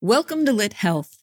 Welcome 0.00 0.46
to 0.46 0.52
Lit 0.52 0.74
Health. 0.74 1.18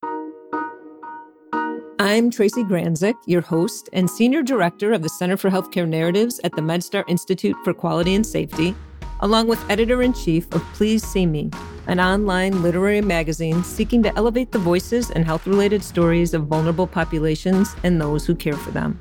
I'm 1.97 2.29
Tracy 2.29 2.61
Granzyk, 2.61 3.15
your 3.25 3.39
host 3.39 3.87
and 3.93 4.09
Senior 4.09 4.43
Director 4.43 4.91
of 4.91 5.01
the 5.01 5.07
Center 5.07 5.37
for 5.37 5.49
Healthcare 5.49 5.87
Narratives 5.87 6.41
at 6.43 6.53
the 6.57 6.61
MedStar 6.61 7.05
Institute 7.07 7.55
for 7.63 7.73
Quality 7.73 8.15
and 8.15 8.25
Safety, 8.25 8.75
along 9.21 9.47
with 9.47 9.63
Editor 9.69 10.01
in 10.01 10.11
Chief 10.11 10.53
of 10.53 10.61
Please 10.73 11.07
See 11.07 11.25
Me, 11.25 11.49
an 11.87 12.01
online 12.01 12.61
literary 12.61 12.99
magazine 12.99 13.63
seeking 13.63 14.03
to 14.03 14.13
elevate 14.17 14.51
the 14.51 14.59
voices 14.59 15.09
and 15.09 15.23
health 15.23 15.47
related 15.47 15.81
stories 15.81 16.33
of 16.33 16.47
vulnerable 16.47 16.85
populations 16.85 17.77
and 17.83 18.01
those 18.01 18.25
who 18.25 18.35
care 18.35 18.57
for 18.57 18.71
them. 18.71 18.99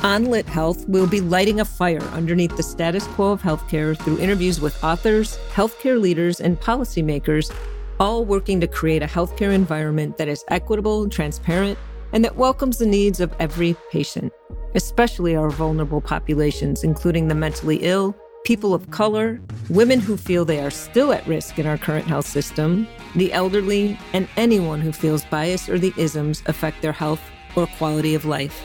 On 0.00 0.24
Lit 0.24 0.46
Health, 0.46 0.84
we'll 0.88 1.06
be 1.06 1.20
lighting 1.20 1.60
a 1.60 1.64
fire 1.64 2.02
underneath 2.06 2.56
the 2.56 2.62
status 2.64 3.06
quo 3.06 3.30
of 3.30 3.40
healthcare 3.40 3.96
through 3.96 4.18
interviews 4.18 4.60
with 4.60 4.82
authors, 4.82 5.38
healthcare 5.52 6.00
leaders, 6.00 6.40
and 6.40 6.58
policymakers, 6.58 7.54
all 8.02 8.24
working 8.24 8.60
to 8.60 8.66
create 8.66 9.00
a 9.00 9.06
healthcare 9.06 9.54
environment 9.54 10.18
that 10.18 10.26
is 10.26 10.44
equitable, 10.48 11.08
transparent, 11.08 11.78
and 12.12 12.24
that 12.24 12.34
welcomes 12.34 12.78
the 12.78 12.84
needs 12.84 13.20
of 13.20 13.32
every 13.38 13.76
patient, 13.92 14.32
especially 14.74 15.36
our 15.36 15.50
vulnerable 15.50 16.00
populations, 16.00 16.82
including 16.82 17.28
the 17.28 17.34
mentally 17.36 17.76
ill, 17.82 18.12
people 18.44 18.74
of 18.74 18.90
color, 18.90 19.40
women 19.70 20.00
who 20.00 20.16
feel 20.16 20.44
they 20.44 20.58
are 20.58 20.68
still 20.68 21.12
at 21.12 21.24
risk 21.28 21.60
in 21.60 21.66
our 21.66 21.78
current 21.78 22.04
health 22.04 22.26
system, 22.26 22.88
the 23.14 23.32
elderly, 23.32 23.96
and 24.12 24.28
anyone 24.36 24.80
who 24.80 24.90
feels 24.90 25.24
bias 25.26 25.68
or 25.68 25.78
the 25.78 25.94
isms 25.96 26.42
affect 26.46 26.82
their 26.82 26.90
health 26.90 27.22
or 27.54 27.68
quality 27.78 28.16
of 28.16 28.24
life. 28.24 28.64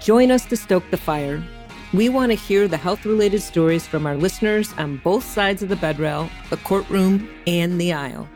Join 0.00 0.30
us 0.30 0.46
to 0.46 0.56
stoke 0.56 0.90
the 0.90 0.96
fire. 0.96 1.44
We 1.92 2.08
want 2.08 2.32
to 2.32 2.36
hear 2.36 2.68
the 2.68 2.78
health 2.78 3.04
related 3.04 3.42
stories 3.42 3.86
from 3.86 4.06
our 4.06 4.16
listeners 4.16 4.72
on 4.78 4.96
both 5.04 5.24
sides 5.24 5.62
of 5.62 5.68
the 5.68 5.76
bedrail, 5.76 6.30
the 6.48 6.56
courtroom, 6.56 7.28
and 7.46 7.78
the 7.78 7.92
aisle. 7.92 8.26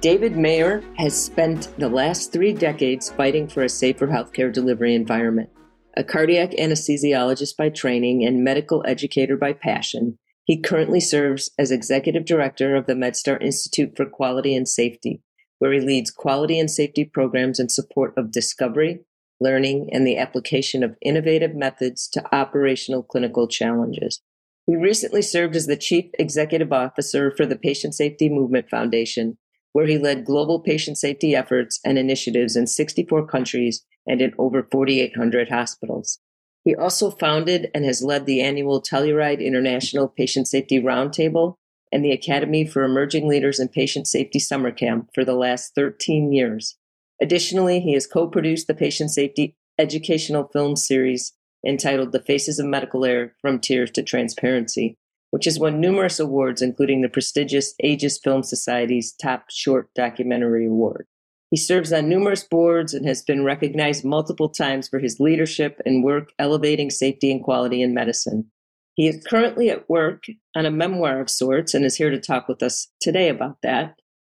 David 0.00 0.36
Mayer 0.36 0.80
has 0.96 1.20
spent 1.20 1.76
the 1.76 1.88
last 1.88 2.32
three 2.32 2.52
decades 2.52 3.10
fighting 3.10 3.48
for 3.48 3.64
a 3.64 3.68
safer 3.68 4.06
healthcare 4.06 4.52
delivery 4.52 4.94
environment. 4.94 5.50
A 5.96 6.04
cardiac 6.04 6.52
anesthesiologist 6.52 7.56
by 7.56 7.70
training 7.70 8.24
and 8.24 8.44
medical 8.44 8.84
educator 8.86 9.36
by 9.36 9.54
passion, 9.54 10.16
he 10.44 10.60
currently 10.60 11.00
serves 11.00 11.50
as 11.58 11.72
executive 11.72 12.24
director 12.24 12.76
of 12.76 12.86
the 12.86 12.92
MedStar 12.92 13.42
Institute 13.42 13.96
for 13.96 14.06
Quality 14.06 14.54
and 14.54 14.68
Safety, 14.68 15.20
where 15.58 15.72
he 15.72 15.80
leads 15.80 16.12
quality 16.12 16.60
and 16.60 16.70
safety 16.70 17.04
programs 17.04 17.58
in 17.58 17.68
support 17.68 18.14
of 18.16 18.30
discovery, 18.30 19.00
learning, 19.40 19.88
and 19.90 20.06
the 20.06 20.16
application 20.16 20.84
of 20.84 20.96
innovative 21.02 21.56
methods 21.56 22.06
to 22.10 22.22
operational 22.32 23.02
clinical 23.02 23.48
challenges. 23.48 24.20
He 24.64 24.76
recently 24.76 25.22
served 25.22 25.56
as 25.56 25.66
the 25.66 25.76
Chief 25.76 26.04
Executive 26.20 26.72
Officer 26.72 27.32
for 27.36 27.46
the 27.46 27.56
Patient 27.56 27.96
Safety 27.96 28.28
Movement 28.28 28.70
Foundation, 28.70 29.38
where 29.72 29.86
he 29.86 29.98
led 29.98 30.24
global 30.24 30.60
patient 30.60 30.98
safety 30.98 31.34
efforts 31.34 31.80
and 31.84 31.98
initiatives 31.98 32.56
in 32.56 32.66
64 32.66 33.26
countries 33.26 33.84
and 34.06 34.20
in 34.20 34.32
over 34.38 34.66
4,800 34.70 35.50
hospitals. 35.50 36.18
He 36.64 36.74
also 36.74 37.10
founded 37.10 37.70
and 37.74 37.84
has 37.84 38.02
led 38.02 38.26
the 38.26 38.40
annual 38.40 38.82
Telluride 38.82 39.44
International 39.44 40.08
Patient 40.08 40.48
Safety 40.48 40.80
Roundtable 40.80 41.54
and 41.92 42.04
the 42.04 42.12
Academy 42.12 42.66
for 42.66 42.82
Emerging 42.82 43.28
Leaders 43.28 43.58
in 43.58 43.68
Patient 43.68 44.06
Safety 44.06 44.38
Summer 44.38 44.70
Camp 44.70 45.08
for 45.14 45.24
the 45.24 45.34
last 45.34 45.74
13 45.74 46.32
years. 46.32 46.76
Additionally, 47.20 47.80
he 47.80 47.94
has 47.94 48.06
co 48.06 48.28
produced 48.28 48.66
the 48.66 48.74
patient 48.74 49.10
safety 49.10 49.56
educational 49.78 50.48
film 50.52 50.76
series 50.76 51.32
entitled 51.66 52.12
The 52.12 52.22
Faces 52.22 52.58
of 52.58 52.66
Medical 52.66 53.04
Error 53.04 53.34
From 53.40 53.58
Tears 53.60 53.90
to 53.92 54.02
Transparency, 54.02 54.96
which 55.30 55.44
has 55.44 55.58
won 55.58 55.80
numerous 55.80 56.18
awards, 56.18 56.62
including 56.62 57.02
the 57.02 57.08
prestigious 57.08 57.74
Aegis 57.82 58.18
Film 58.18 58.42
Society's 58.42 59.12
Top 59.12 59.44
Short 59.50 59.88
Documentary 59.94 60.66
Award. 60.66 61.06
He 61.50 61.56
serves 61.56 61.92
on 61.92 62.08
numerous 62.08 62.44
boards 62.44 62.92
and 62.92 63.06
has 63.06 63.22
been 63.22 63.44
recognized 63.44 64.04
multiple 64.04 64.48
times 64.48 64.88
for 64.88 64.98
his 64.98 65.18
leadership 65.18 65.80
and 65.86 66.04
work 66.04 66.30
elevating 66.38 66.90
safety 66.90 67.30
and 67.30 67.42
quality 67.42 67.80
in 67.80 67.94
medicine. 67.94 68.50
He 68.94 69.06
is 69.06 69.24
currently 69.24 69.70
at 69.70 69.88
work 69.88 70.24
on 70.54 70.66
a 70.66 70.70
memoir 70.70 71.20
of 71.20 71.30
sorts 71.30 71.72
and 71.72 71.84
is 71.84 71.96
here 71.96 72.10
to 72.10 72.20
talk 72.20 72.48
with 72.48 72.62
us 72.62 72.88
today 73.00 73.28
about 73.28 73.58
that. 73.62 73.94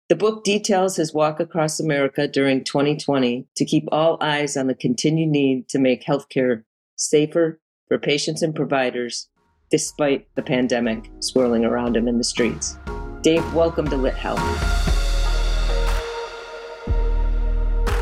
The 0.10 0.16
book 0.16 0.44
details 0.44 0.98
his 0.98 1.14
walk 1.14 1.40
across 1.40 1.80
America 1.80 2.28
during 2.28 2.64
2020 2.64 3.48
to 3.56 3.66
keep 3.66 3.86
all 3.92 4.18
eyes 4.22 4.58
on 4.58 4.68
the 4.68 4.76
continued 4.76 5.30
need 5.30 5.70
to 5.70 5.80
make 5.80 6.04
healthcare 6.04 6.64
safer 6.96 7.60
for 7.88 7.98
patients 7.98 8.42
and 8.42 8.54
providers 8.54 9.28
despite 9.70 10.28
the 10.36 10.42
pandemic 10.42 11.10
swirling 11.20 11.66
around 11.66 11.96
him 11.96 12.08
in 12.08 12.18
the 12.18 12.24
streets. 12.24 12.78
Dave, 13.22 13.54
welcome 13.54 13.90
to 13.90 13.96
Lit 13.96 14.16
Health. 14.16 14.40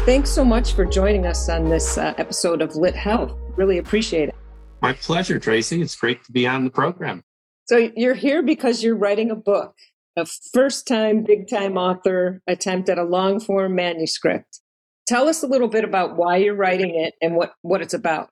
Thanks 0.05 0.29
so 0.29 0.45
much 0.45 0.73
for 0.73 0.85
joining 0.85 1.25
us 1.25 1.49
on 1.49 1.69
this 1.69 1.97
uh, 1.97 2.13
episode 2.17 2.61
of 2.61 2.75
Lit 2.75 2.95
Health. 2.95 3.37
Really 3.57 3.77
appreciate 3.77 4.29
it. 4.29 4.35
My 4.81 4.93
pleasure, 4.93 5.39
Tracy. 5.39 5.81
It's 5.81 5.95
great 5.95 6.23
to 6.23 6.31
be 6.31 6.47
on 6.47 6.63
the 6.63 6.69
program. 6.69 7.23
So, 7.65 7.91
you're 7.95 8.13
here 8.13 8.41
because 8.43 8.83
you're 8.83 8.95
writing 8.95 9.31
a 9.31 9.35
book 9.35 9.75
a 10.17 10.25
first 10.25 10.87
time, 10.87 11.23
big 11.23 11.47
time 11.47 11.77
author 11.77 12.41
attempt 12.47 12.89
at 12.89 12.97
a 12.97 13.03
long 13.03 13.39
form 13.39 13.75
manuscript. 13.75 14.61
Tell 15.07 15.29
us 15.29 15.43
a 15.43 15.47
little 15.47 15.67
bit 15.67 15.83
about 15.83 16.17
why 16.17 16.37
you're 16.37 16.55
writing 16.55 16.95
it 16.95 17.13
and 17.21 17.35
what, 17.35 17.53
what 17.61 17.81
it's 17.81 17.93
about. 17.93 18.29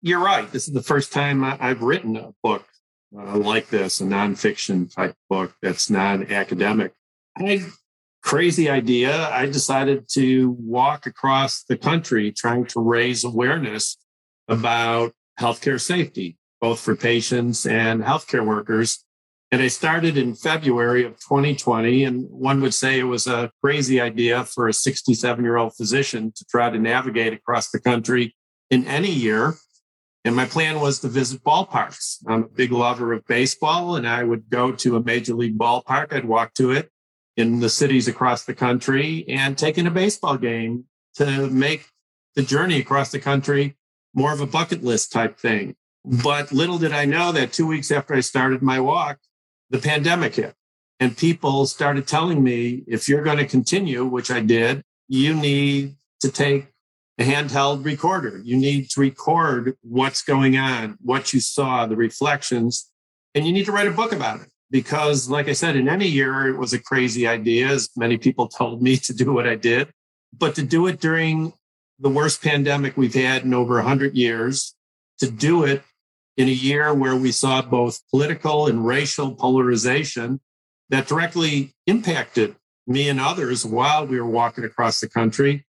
You're 0.00 0.22
right. 0.22 0.50
This 0.50 0.68
is 0.68 0.74
the 0.74 0.82
first 0.82 1.12
time 1.12 1.44
I've 1.44 1.82
written 1.82 2.16
a 2.16 2.32
book 2.42 2.64
uh, 3.18 3.36
like 3.36 3.68
this, 3.68 4.00
a 4.00 4.04
nonfiction 4.04 4.92
type 4.92 5.14
book 5.28 5.54
that's 5.62 5.90
non 5.90 6.30
academic. 6.30 6.92
I 7.36 7.64
crazy 8.22 8.70
idea. 8.70 9.28
I 9.28 9.46
decided 9.46 10.08
to 10.12 10.56
walk 10.58 11.06
across 11.06 11.62
the 11.64 11.76
country 11.76 12.32
trying 12.32 12.66
to 12.66 12.80
raise 12.80 13.22
awareness 13.22 13.98
about 14.48 15.12
healthcare 15.38 15.80
safety, 15.80 16.38
both 16.60 16.80
for 16.80 16.96
patients 16.96 17.66
and 17.66 18.02
healthcare 18.02 18.46
workers 18.46 19.04
and 19.54 19.62
I 19.62 19.68
started 19.68 20.18
in 20.18 20.34
February 20.34 21.04
of 21.04 21.12
2020. 21.20 22.02
And 22.02 22.26
one 22.28 22.60
would 22.60 22.74
say 22.74 22.98
it 22.98 23.04
was 23.04 23.28
a 23.28 23.52
crazy 23.62 24.00
idea 24.00 24.44
for 24.44 24.66
a 24.66 24.72
67 24.72 25.44
year 25.44 25.58
old 25.58 25.76
physician 25.76 26.32
to 26.34 26.44
try 26.46 26.70
to 26.70 26.78
navigate 26.78 27.32
across 27.32 27.70
the 27.70 27.78
country 27.78 28.34
in 28.70 28.84
any 28.88 29.12
year. 29.12 29.54
And 30.24 30.34
my 30.34 30.46
plan 30.46 30.80
was 30.80 31.00
to 31.00 31.08
visit 31.08 31.44
ballparks. 31.44 32.18
I'm 32.26 32.44
a 32.44 32.48
big 32.48 32.72
lover 32.72 33.12
of 33.12 33.26
baseball, 33.26 33.96
and 33.96 34.08
I 34.08 34.24
would 34.24 34.48
go 34.48 34.72
to 34.72 34.96
a 34.96 35.02
major 35.02 35.34
league 35.34 35.58
ballpark. 35.58 36.12
I'd 36.12 36.24
walk 36.24 36.54
to 36.54 36.70
it 36.70 36.90
in 37.36 37.60
the 37.60 37.68
cities 37.68 38.08
across 38.08 38.44
the 38.44 38.54
country 38.54 39.24
and 39.28 39.58
take 39.58 39.76
in 39.76 39.86
a 39.86 39.90
baseball 39.90 40.38
game 40.38 40.84
to 41.16 41.48
make 41.48 41.88
the 42.36 42.42
journey 42.42 42.78
across 42.80 43.12
the 43.12 43.18
country 43.18 43.76
more 44.14 44.32
of 44.32 44.40
a 44.40 44.46
bucket 44.46 44.82
list 44.82 45.12
type 45.12 45.38
thing. 45.38 45.76
But 46.04 46.52
little 46.52 46.78
did 46.78 46.92
I 46.92 47.04
know 47.04 47.32
that 47.32 47.52
two 47.52 47.66
weeks 47.66 47.90
after 47.90 48.14
I 48.14 48.20
started 48.20 48.62
my 48.62 48.80
walk, 48.80 49.18
the 49.70 49.78
pandemic 49.78 50.36
hit. 50.36 50.54
And 51.00 51.16
people 51.16 51.66
started 51.66 52.06
telling 52.06 52.42
me, 52.42 52.84
if 52.86 53.08
you're 53.08 53.24
going 53.24 53.38
to 53.38 53.46
continue, 53.46 54.04
which 54.04 54.30
I 54.30 54.40
did, 54.40 54.84
you 55.08 55.34
need 55.34 55.96
to 56.20 56.30
take 56.30 56.68
a 57.18 57.24
handheld 57.24 57.84
recorder. 57.84 58.40
You 58.42 58.56
need 58.56 58.90
to 58.90 59.00
record 59.00 59.76
what's 59.82 60.22
going 60.22 60.56
on, 60.56 60.98
what 61.00 61.32
you 61.32 61.40
saw, 61.40 61.86
the 61.86 61.96
reflections, 61.96 62.90
and 63.34 63.46
you 63.46 63.52
need 63.52 63.66
to 63.66 63.72
write 63.72 63.86
a 63.86 63.92
book 63.92 64.12
about 64.12 64.40
it. 64.40 64.48
Because, 64.70 65.28
like 65.28 65.48
I 65.48 65.52
said, 65.52 65.76
in 65.76 65.88
any 65.88 66.08
year, 66.08 66.48
it 66.48 66.58
was 66.58 66.72
a 66.72 66.82
crazy 66.82 67.28
idea, 67.28 67.68
as 67.68 67.90
many 67.96 68.16
people 68.18 68.48
told 68.48 68.82
me 68.82 68.96
to 69.08 69.14
do 69.14 69.32
what 69.32 69.46
I 69.46 69.54
did. 69.54 69.90
But 70.36 70.56
to 70.56 70.62
do 70.62 70.86
it 70.88 71.00
during 71.00 71.52
the 72.00 72.08
worst 72.08 72.42
pandemic 72.42 72.96
we've 72.96 73.14
had 73.14 73.44
in 73.44 73.54
over 73.54 73.76
100 73.76 74.14
years, 74.14 74.74
to 75.18 75.30
do 75.30 75.62
it 75.62 75.82
in 76.36 76.48
a 76.48 76.52
year 76.52 76.92
where 76.92 77.14
we 77.14 77.30
saw 77.30 77.62
both 77.62 78.00
political 78.10 78.66
and 78.66 78.84
racial 78.84 79.36
polarization 79.36 80.40
that 80.90 81.06
directly 81.06 81.72
impacted 81.86 82.56
me 82.86 83.08
and 83.08 83.20
others 83.20 83.64
while 83.64 84.06
we 84.06 84.20
were 84.20 84.28
walking 84.28 84.64
across 84.64 85.00
the 85.00 85.08
country, 85.08 85.64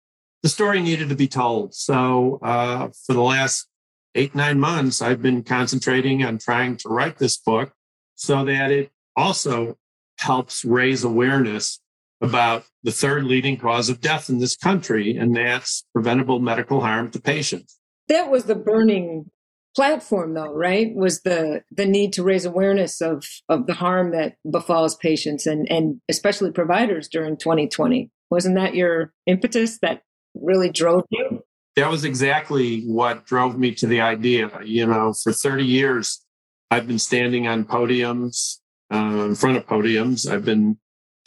the 0.45 0.49
story 0.49 0.79
needed 0.79 1.09
to 1.09 1.15
be 1.15 1.27
told. 1.27 1.73
So 1.73 2.37
uh, 2.43 2.89
for 3.07 3.13
the 3.13 3.23
last 3.23 3.67
eight, 4.13 4.35
nine 4.35 4.59
months, 4.59 5.01
I've 5.01 5.19
been 5.19 5.41
concentrating 5.41 6.23
on 6.23 6.37
trying 6.37 6.77
to 6.77 6.89
write 6.89 7.17
this 7.17 7.35
book 7.35 7.73
so 8.13 8.45
that 8.45 8.69
it 8.69 8.91
also 9.15 9.79
helps 10.19 10.63
raise 10.63 11.03
awareness 11.03 11.79
about 12.21 12.65
the 12.83 12.91
third 12.91 13.23
leading 13.23 13.57
cause 13.57 13.89
of 13.89 14.01
death 14.01 14.29
in 14.29 14.37
this 14.37 14.55
country, 14.55 15.17
and 15.17 15.35
that's 15.35 15.83
preventable 15.93 16.37
medical 16.37 16.79
harm 16.79 17.09
to 17.09 17.19
patients. 17.19 17.79
That 18.07 18.29
was 18.29 18.43
the 18.43 18.53
burning 18.53 19.31
platform 19.75 20.35
though 20.35 20.53
right 20.53 20.95
was 20.95 21.23
the 21.23 21.61
the 21.69 21.85
need 21.85 22.13
to 22.13 22.23
raise 22.23 22.45
awareness 22.45 23.01
of 23.01 23.25
of 23.49 23.67
the 23.67 23.73
harm 23.73 24.11
that 24.11 24.37
befalls 24.49 24.95
patients 24.95 25.45
and 25.45 25.69
and 25.69 25.99
especially 26.07 26.49
providers 26.49 27.09
during 27.09 27.35
2020 27.35 28.09
wasn't 28.31 28.55
that 28.55 28.73
your 28.73 29.11
impetus 29.27 29.77
that 29.79 30.01
really 30.41 30.69
drove 30.69 31.03
you 31.09 31.43
that 31.75 31.89
was 31.89 32.05
exactly 32.05 32.81
what 32.83 33.25
drove 33.25 33.57
me 33.57 33.73
to 33.73 33.87
the 33.87 34.01
idea 34.01 34.49
you 34.63 34.85
know 34.85 35.13
for 35.23 35.31
30 35.31 35.65
years 35.65 36.23
i've 36.71 36.87
been 36.87 36.99
standing 36.99 37.47
on 37.47 37.65
podiums 37.65 38.59
uh, 38.93 39.25
in 39.25 39.35
front 39.35 39.57
of 39.57 39.65
podiums 39.65 40.29
i've 40.29 40.45
been 40.45 40.77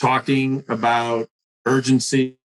talking 0.00 0.64
about 0.68 1.28
urgency 1.66 2.38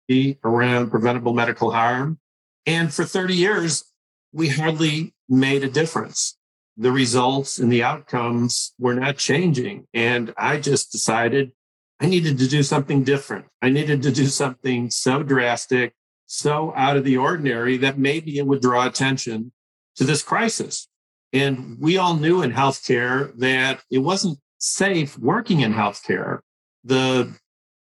around 0.45 0.91
preventable 0.91 1.33
medical 1.33 1.71
harm. 1.71 2.19
And 2.67 2.93
for 2.93 3.05
30 3.05 3.35
years, 3.35 3.85
we 4.33 4.49
hardly 4.49 5.15
made 5.29 5.65
a 5.65 5.71
difference. 5.71 6.37
The 6.77 6.93
results 6.93 7.59
and 7.59 7.71
the 7.71 7.83
outcomes 7.83 8.75
were 8.79 8.95
not 8.95 9.19
changing. 9.19 9.87
And 9.95 10.33
I 10.37 10.59
just 10.59 10.93
decided 10.93 11.53
I 12.01 12.07
needed 12.07 12.39
to 12.39 12.49
do 12.49 12.63
something 12.63 13.05
different. 13.05 13.47
I 13.61 13.69
needed 13.71 14.03
to 14.03 14.11
do 14.11 14.27
something 14.27 14.91
so 14.91 15.23
drastic, 15.23 15.95
so 16.33 16.73
out 16.75 16.97
of 16.97 17.05
the 17.05 17.19
ordinary 17.19 17.77
that 17.77 17.99
maybe 17.99 18.39
it 18.39 18.47
would 18.47 18.63
draw 18.63 18.87
attention 18.87 19.53
to 19.97 20.03
this 20.03 20.23
crisis. 20.23 20.89
And 21.35 21.77
we 21.79 21.99
all 21.99 22.17
knew 22.17 22.41
in 22.41 22.53
healthcare 22.53 23.37
that 23.37 23.83
it 23.91 23.99
wasn't 23.99 24.39
safe 24.57 25.19
working 25.19 25.61
in 25.61 25.75
healthcare. 25.75 26.39
The 26.85 27.35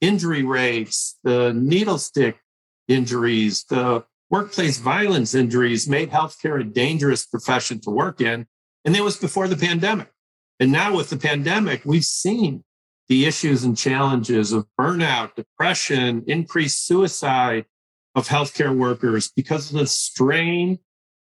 injury 0.01 0.45
rates, 0.45 1.19
the 1.25 1.53
needle 1.55 1.99
stick 1.99 2.39
injuries, 2.87 3.65
the 3.69 4.05
workplace 4.31 4.79
violence 4.79 5.35
injuries 5.35 5.89
made 5.89 6.13
healthcare 6.13 6.61
a 6.61 6.65
dangerous 6.65 7.27
profession 7.27 7.81
to 7.81 7.91
work 7.91 8.21
in. 8.21 8.47
And 8.85 8.95
that 8.95 9.03
was 9.03 9.17
before 9.17 9.49
the 9.49 9.57
pandemic. 9.57 10.13
And 10.61 10.71
now 10.71 10.95
with 10.95 11.11
the 11.11 11.17
pandemic, 11.17 11.83
we've 11.85 12.05
seen 12.05 12.63
the 13.09 13.27
issues 13.27 13.65
and 13.65 13.77
challenges 13.77 14.53
of 14.53 14.69
burnout, 14.79 15.35
depression, 15.35 16.23
increased 16.29 16.87
suicide 16.87 17.65
of 18.17 18.27
healthcare 18.29 18.75
workers 18.75 19.31
because 19.37 19.71
of 19.71 19.79
the 19.79 19.87
strain, 19.87 20.79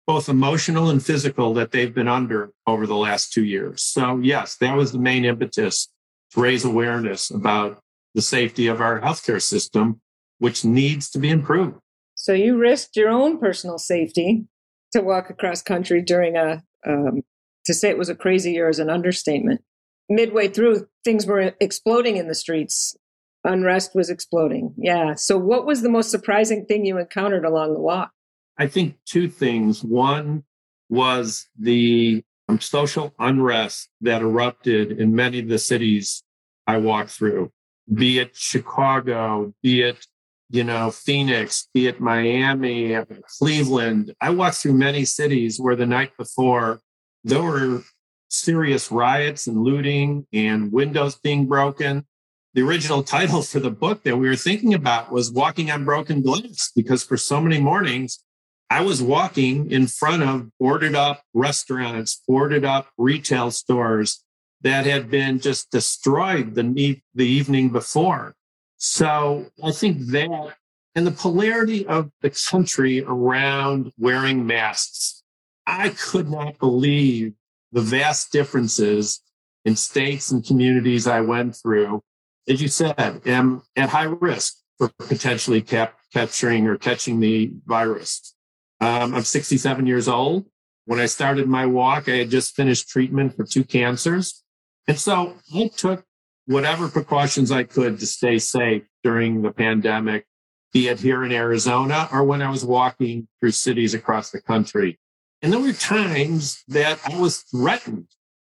both 0.06 0.30
emotional 0.30 0.90
and 0.90 1.04
physical, 1.04 1.54
that 1.56 1.72
they've 1.72 1.94
been 1.94 2.08
under 2.08 2.52
over 2.68 2.86
the 2.86 2.96
last 2.96 3.34
two 3.34 3.44
years. 3.44 3.82
So, 3.82 4.20
yes, 4.20 4.56
that 4.58 4.78
was 4.78 4.92
the 4.92 5.00
main 5.00 5.26
impetus 5.26 5.90
to 6.32 6.42
raise 6.42 6.64
awareness 6.64 7.32
about 7.32 7.82
the 8.14 8.22
safety 8.22 8.68
of 8.68 8.80
our 8.80 9.02
healthcare 9.02 9.42
system, 9.42 10.02
which 10.38 10.64
needs 10.64 11.10
to 11.10 11.20
be 11.20 11.30
improved. 11.30 11.78
So, 12.14 12.34
you 12.34 12.58
risked 12.58 12.96
your 12.96 13.10
own 13.10 13.40
personal 13.40 13.80
safety 13.80 14.46
to 14.92 15.02
walk 15.02 15.32
across 15.32 15.64
country 15.64 16.02
during 16.02 16.38
a, 16.38 16.62
um, 16.86 17.24
to 17.66 17.74
say 17.74 17.90
it 17.90 17.98
was 17.98 18.10
a 18.10 18.16
crazy 18.16 18.52
year 18.52 18.70
is 18.70 18.80
an 18.80 18.92
understatement. 18.92 19.62
Midway 20.10 20.48
through, 20.48 20.88
things 21.04 21.26
were 21.26 21.54
exploding 21.60 22.18
in 22.18 22.28
the 22.28 22.36
streets. 22.36 22.96
Unrest 23.44 23.94
was 23.96 24.10
exploding. 24.10 24.74
Yeah. 24.78 25.16
So, 25.16 25.38
what 25.38 25.66
was 25.66 25.82
the 25.82 25.90
most 25.90 26.12
surprising 26.12 26.66
thing 26.66 26.86
you 26.86 26.98
encountered 26.98 27.46
along 27.46 27.74
the 27.74 27.80
walk? 27.80 28.12
I 28.58 28.68
think 28.68 28.98
two 29.06 29.28
things. 29.28 29.84
One 29.84 30.44
was 30.90 31.48
the 31.60 32.24
um, 32.48 32.60
social 32.60 33.14
unrest 33.20 33.90
that 34.02 34.22
erupted 34.22 34.92
in 34.92 35.16
many 35.16 35.40
of 35.40 35.48
the 35.48 35.58
cities 35.58 36.24
I 36.68 36.78
walked 36.78 37.10
through 37.10 37.52
be 37.92 38.20
it 38.20 38.36
Chicago, 38.36 39.54
be 39.62 39.82
it, 39.82 40.06
you 40.50 40.64
know, 40.64 40.92
Phoenix, 40.92 41.68
be 41.74 41.88
it 41.88 42.00
Miami, 42.00 42.98
Cleveland. 43.40 44.14
I 44.22 44.30
walked 44.30 44.58
through 44.58 44.74
many 44.74 45.06
cities 45.06 45.60
where 45.60 45.76
the 45.76 45.86
night 45.86 46.16
before 46.18 46.80
there 47.24 47.42
were 47.42 47.82
serious 48.30 48.92
riots 48.92 49.48
and 49.48 49.64
looting 49.64 50.26
and 50.34 50.72
windows 50.72 51.16
being 51.16 51.48
broken. 51.48 52.06
The 52.56 52.62
original 52.62 53.02
title 53.02 53.42
for 53.42 53.60
the 53.60 53.72
book 53.72 54.04
that 54.04 54.18
we 54.18 54.30
were 54.30 54.36
thinking 54.36 54.76
about 54.76 55.12
was 55.12 55.32
Walking 55.32 55.72
on 55.72 55.86
Broken 55.86 56.22
Glass, 56.22 56.72
because 56.76 57.04
for 57.04 57.18
so 57.18 57.42
many 57.42 57.60
mornings, 57.60 58.24
I 58.70 58.82
was 58.82 59.02
walking 59.02 59.72
in 59.72 59.88
front 59.88 60.22
of 60.22 60.50
boarded 60.60 60.94
up 60.94 61.24
restaurants, 61.34 62.22
boarded 62.28 62.64
up 62.64 62.90
retail 62.96 63.50
stores, 63.50 64.24
that 64.62 64.86
had 64.86 65.10
been 65.10 65.40
just 65.40 65.72
destroyed 65.72 66.54
the, 66.54 67.02
the 67.16 67.26
evening 67.26 67.70
before. 67.70 68.36
So 68.78 69.48
I 69.64 69.72
think 69.72 70.08
that 70.12 70.56
and 70.96 71.08
the 71.08 71.12
polarity 71.12 71.88
of 71.88 72.12
the 72.22 72.30
country 72.30 73.04
around 73.04 73.92
wearing 73.98 74.46
masks, 74.46 75.24
I 75.66 75.90
could 75.90 76.30
not 76.30 76.60
believe 76.60 77.34
the 77.72 77.82
vast 77.82 78.32
differences 78.32 79.22
in 79.66 79.76
states 79.76 80.30
and 80.30 80.46
communities 80.46 81.08
I 81.08 81.22
went 81.22 81.56
through. 81.56 82.04
As 82.48 82.62
you 82.62 82.68
said, 82.68 83.22
am 83.26 83.62
at 83.76 83.90
high 83.90 84.04
risk 84.04 84.58
for 84.78 84.90
potentially 85.00 85.62
cap- 85.62 85.98
capturing 86.12 86.68
or 86.68 86.78
catching 86.78 87.20
the 87.20 87.52
virus. 87.66 88.36
Um, 88.82 89.16
I'm 89.16 89.24
67 89.24 89.88
years 89.88 90.08
old. 90.08 90.46
When 90.86 91.00
I 91.00 91.06
started 91.06 91.48
my 91.48 91.66
walk, 91.66 92.10
I 92.10 92.18
had 92.18 92.30
just 92.30 92.56
finished 92.56 92.90
treatment 92.90 93.36
for 93.36 93.46
two 93.46 93.64
cancers. 93.64 94.44
And 94.88 95.00
so 95.00 95.38
I 95.56 95.70
took 95.76 96.04
whatever 96.46 96.90
precautions 96.90 97.52
I 97.52 97.64
could 97.64 98.00
to 98.00 98.06
stay 98.06 98.38
safe 98.40 98.84
during 99.04 99.42
the 99.42 99.52
pandemic, 99.52 100.26
be 100.74 100.90
it 100.90 101.00
here 101.00 101.24
in 101.24 101.32
Arizona 101.32 102.10
or 102.12 102.26
when 102.26 102.42
I 102.42 102.50
was 102.50 102.66
walking 102.66 103.28
through 103.40 103.52
cities 103.52 103.94
across 103.94 104.32
the 104.32 104.42
country. 104.42 105.00
And 105.42 105.54
there 105.54 105.60
were 105.60 105.74
times 105.74 106.64
that 106.68 107.00
I 107.06 107.18
was 107.18 107.40
threatened 107.44 108.08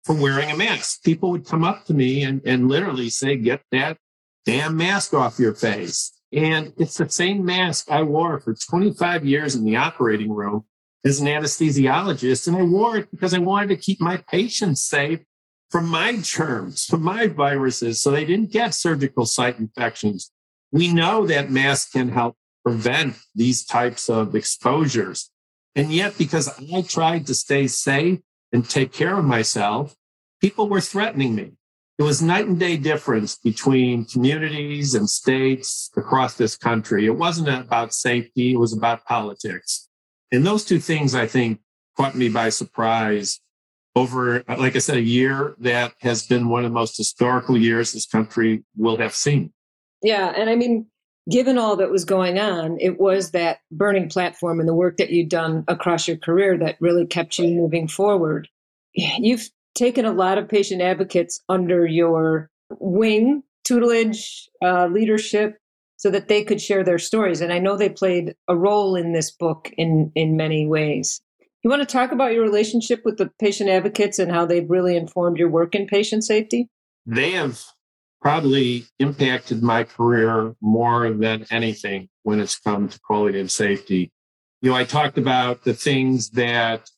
for 0.05 0.15
wearing 0.15 0.51
a 0.51 0.57
mask. 0.57 1.03
People 1.03 1.31
would 1.31 1.47
come 1.47 1.65
up 1.65 1.85
to 1.87 1.95
me 1.95 2.23
and, 2.23 2.41
and 2.45 2.69
literally 2.69 3.11
say, 3.11 3.37
get 3.37 3.63
that 3.71 3.99
damn 4.47 4.77
mask 4.77 5.15
off 5.15 5.39
your 5.39 5.55
face. 5.55 6.13
And 6.33 6.73
it's 6.77 6.97
the 6.97 7.09
same 7.09 7.45
mask 7.45 7.91
I 7.91 8.03
wore 8.03 8.39
for 8.41 8.55
25 8.55 9.27
years 9.27 9.55
in 9.55 9.65
the 9.65 9.77
operating 9.77 10.33
room 10.33 10.65
as 11.05 11.21
an 11.21 11.27
anesthesiologist. 11.27 12.47
And 12.47 12.57
I 12.57 12.63
wore 12.63 12.99
it 12.99 13.11
because 13.11 13.35
I 13.35 13.39
wanted 13.39 13.69
to 13.69 13.77
keep 13.77 14.01
my 14.01 14.19
patients 14.29 14.83
safe 14.83 15.21
from 15.71 15.89
my 15.89 16.17
germs, 16.17 16.85
from 16.85 17.03
my 17.03 17.29
viruses, 17.29 18.01
so 18.01 18.11
they 18.11 18.25
didn't 18.25 18.51
get 18.51 18.75
surgical 18.75 19.25
site 19.25 19.59
infections. 19.59 20.33
We 20.73 20.93
know 20.93 21.27
that 21.27 21.51
masks 21.51 21.93
can 21.93 22.09
help 22.09 22.37
prevent 22.65 23.17
these 23.35 23.65
types 23.65 24.09
of 24.11 24.35
exposures. 24.35 25.31
And 25.75 25.93
yet, 25.93 26.19
because 26.19 26.49
I 26.73 26.83
tried 26.83 27.27
to 27.29 27.35
stay 27.35 27.69
safe 27.69 28.21
and 28.53 28.69
take 28.69 28.93
care 28.93 29.19
of 29.19 29.25
myself, 29.25 29.95
people 30.41 30.69
were 30.69 30.81
threatening 30.81 31.35
me. 31.35 31.53
It 31.99 32.03
was 32.03 32.23
night 32.23 32.47
and 32.47 32.59
day 32.59 32.79
difference 32.79 33.37
between 33.37 34.07
communities 34.07 34.95
and 34.95 35.09
states 35.09 35.91
across 35.97 36.35
this 36.35 36.57
country. 36.57 37.05
It 37.05 37.17
wasn't 37.17 37.49
about 37.49 37.93
safety. 37.93 38.55
It 38.55 38.57
was 38.57 38.73
about 38.73 39.05
politics. 39.05 39.89
And 40.33 40.47
those 40.47 40.65
two 40.65 40.79
things, 40.79 41.15
I 41.15 41.27
think, 41.27 41.61
caught 41.97 42.15
me 42.15 42.31
by 42.31 42.49
surprise 42.49 43.41
over, 43.95 44.43
like 44.49 44.77
I 44.77 44.79
said, 44.79 44.97
a 44.97 45.03
year 45.03 45.55
that 45.59 45.93
has 46.01 46.27
been 46.27 46.49
one 46.49 46.65
of 46.65 46.71
the 46.71 46.75
most 46.75 46.97
historical 46.97 47.57
years 47.57 47.93
this 47.93 48.07
country 48.07 48.65
will 48.77 48.97
have 48.97 49.15
seen. 49.15 49.53
Yeah. 50.03 50.33
And 50.35 50.49
I 50.49 50.55
mean, 50.55 50.87
given 51.31 51.59
all 51.59 51.77
that 51.77 51.91
was 51.91 52.05
going 52.05 52.39
on, 52.39 52.77
it 52.81 52.99
was 52.99 53.31
that 53.31 53.61
burning 53.71 54.09
platform 54.09 54.61
and 54.61 54.69
the 54.69 54.75
work 54.75 54.97
that 54.97 55.11
you'd 55.11 55.29
done 55.29 55.65
across 55.69 56.09
your 56.09 56.17
career 56.17 56.59
that 56.59 56.77
really 56.81 57.07
kept 57.07 57.39
you 57.39 57.49
moving 57.55 57.89
forward. 57.89 58.49
You've 58.95 59.49
taken 59.75 60.05
a 60.05 60.13
lot 60.13 60.39
of 60.39 60.49
patient 60.49 60.83
advocates 60.83 61.41
under 61.49 61.87
your 61.87 62.51
wing, 62.71 63.43
tutelage, 63.65 64.49
uh, 64.63 64.87
leadership, 64.87 65.59
so 65.97 66.11
that 66.11 66.29
they 66.29 66.43
could 66.43 66.61
share 66.61 66.83
their 66.83 66.99
stories. 66.99 67.41
And 67.41 67.53
I 67.53 67.59
know 67.59 67.77
they 67.77 67.91
played 67.91 68.35
a 68.49 68.57
role 68.57 68.97
in 68.97 69.13
this 69.13 69.31
book 69.31 69.71
in, 69.77 70.11
in 70.15 70.37
many 70.37 70.67
ways. 70.67 71.21
You 71.63 71.69
want 71.69 71.87
to 71.87 71.93
talk 71.93 72.11
about 72.11 72.33
your 72.33 72.43
relationship 72.43 73.03
with 73.05 73.19
the 73.19 73.31
patient 73.39 73.69
advocates 73.69 74.19
and 74.19 74.31
how 74.31 74.47
they've 74.47 74.69
really 74.69 74.97
informed 74.97 75.37
your 75.37 75.51
work 75.51 75.75
in 75.75 75.87
patient 75.87 76.25
safety? 76.25 76.71
They 77.05 77.33
have 77.33 77.63
probably 78.21 78.85
impacted 78.99 79.63
my 79.63 79.85
career 79.85 80.55
more 80.61 81.11
than 81.13 81.47
anything 81.51 82.09
when 82.23 82.41
it's 82.41 82.59
come 82.59 82.89
to 82.89 83.01
quality 83.01 83.41
and 83.41 83.51
safety. 83.51 84.13
You 84.63 84.71
know, 84.71 84.77
I 84.77 84.85
talked 84.85 85.17
about 85.17 85.65
the 85.65 85.75
things 85.75 86.31
that 86.31 86.91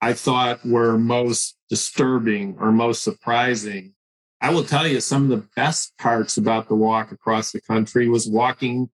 I 0.00 0.14
thought 0.14 0.64
were 0.64 0.96
most 0.96 1.56
disturbing 1.68 2.56
or 2.58 2.72
most 2.72 3.02
surprising. 3.02 3.94
I 4.40 4.50
will 4.50 4.64
tell 4.64 4.86
you 4.86 5.00
some 5.00 5.24
of 5.24 5.28
the 5.28 5.48
best 5.54 5.96
parts 5.98 6.38
about 6.38 6.68
the 6.68 6.74
walk 6.74 7.12
across 7.12 7.52
the 7.52 7.60
country 7.60 8.08
was 8.08 8.26
walking 8.26 8.88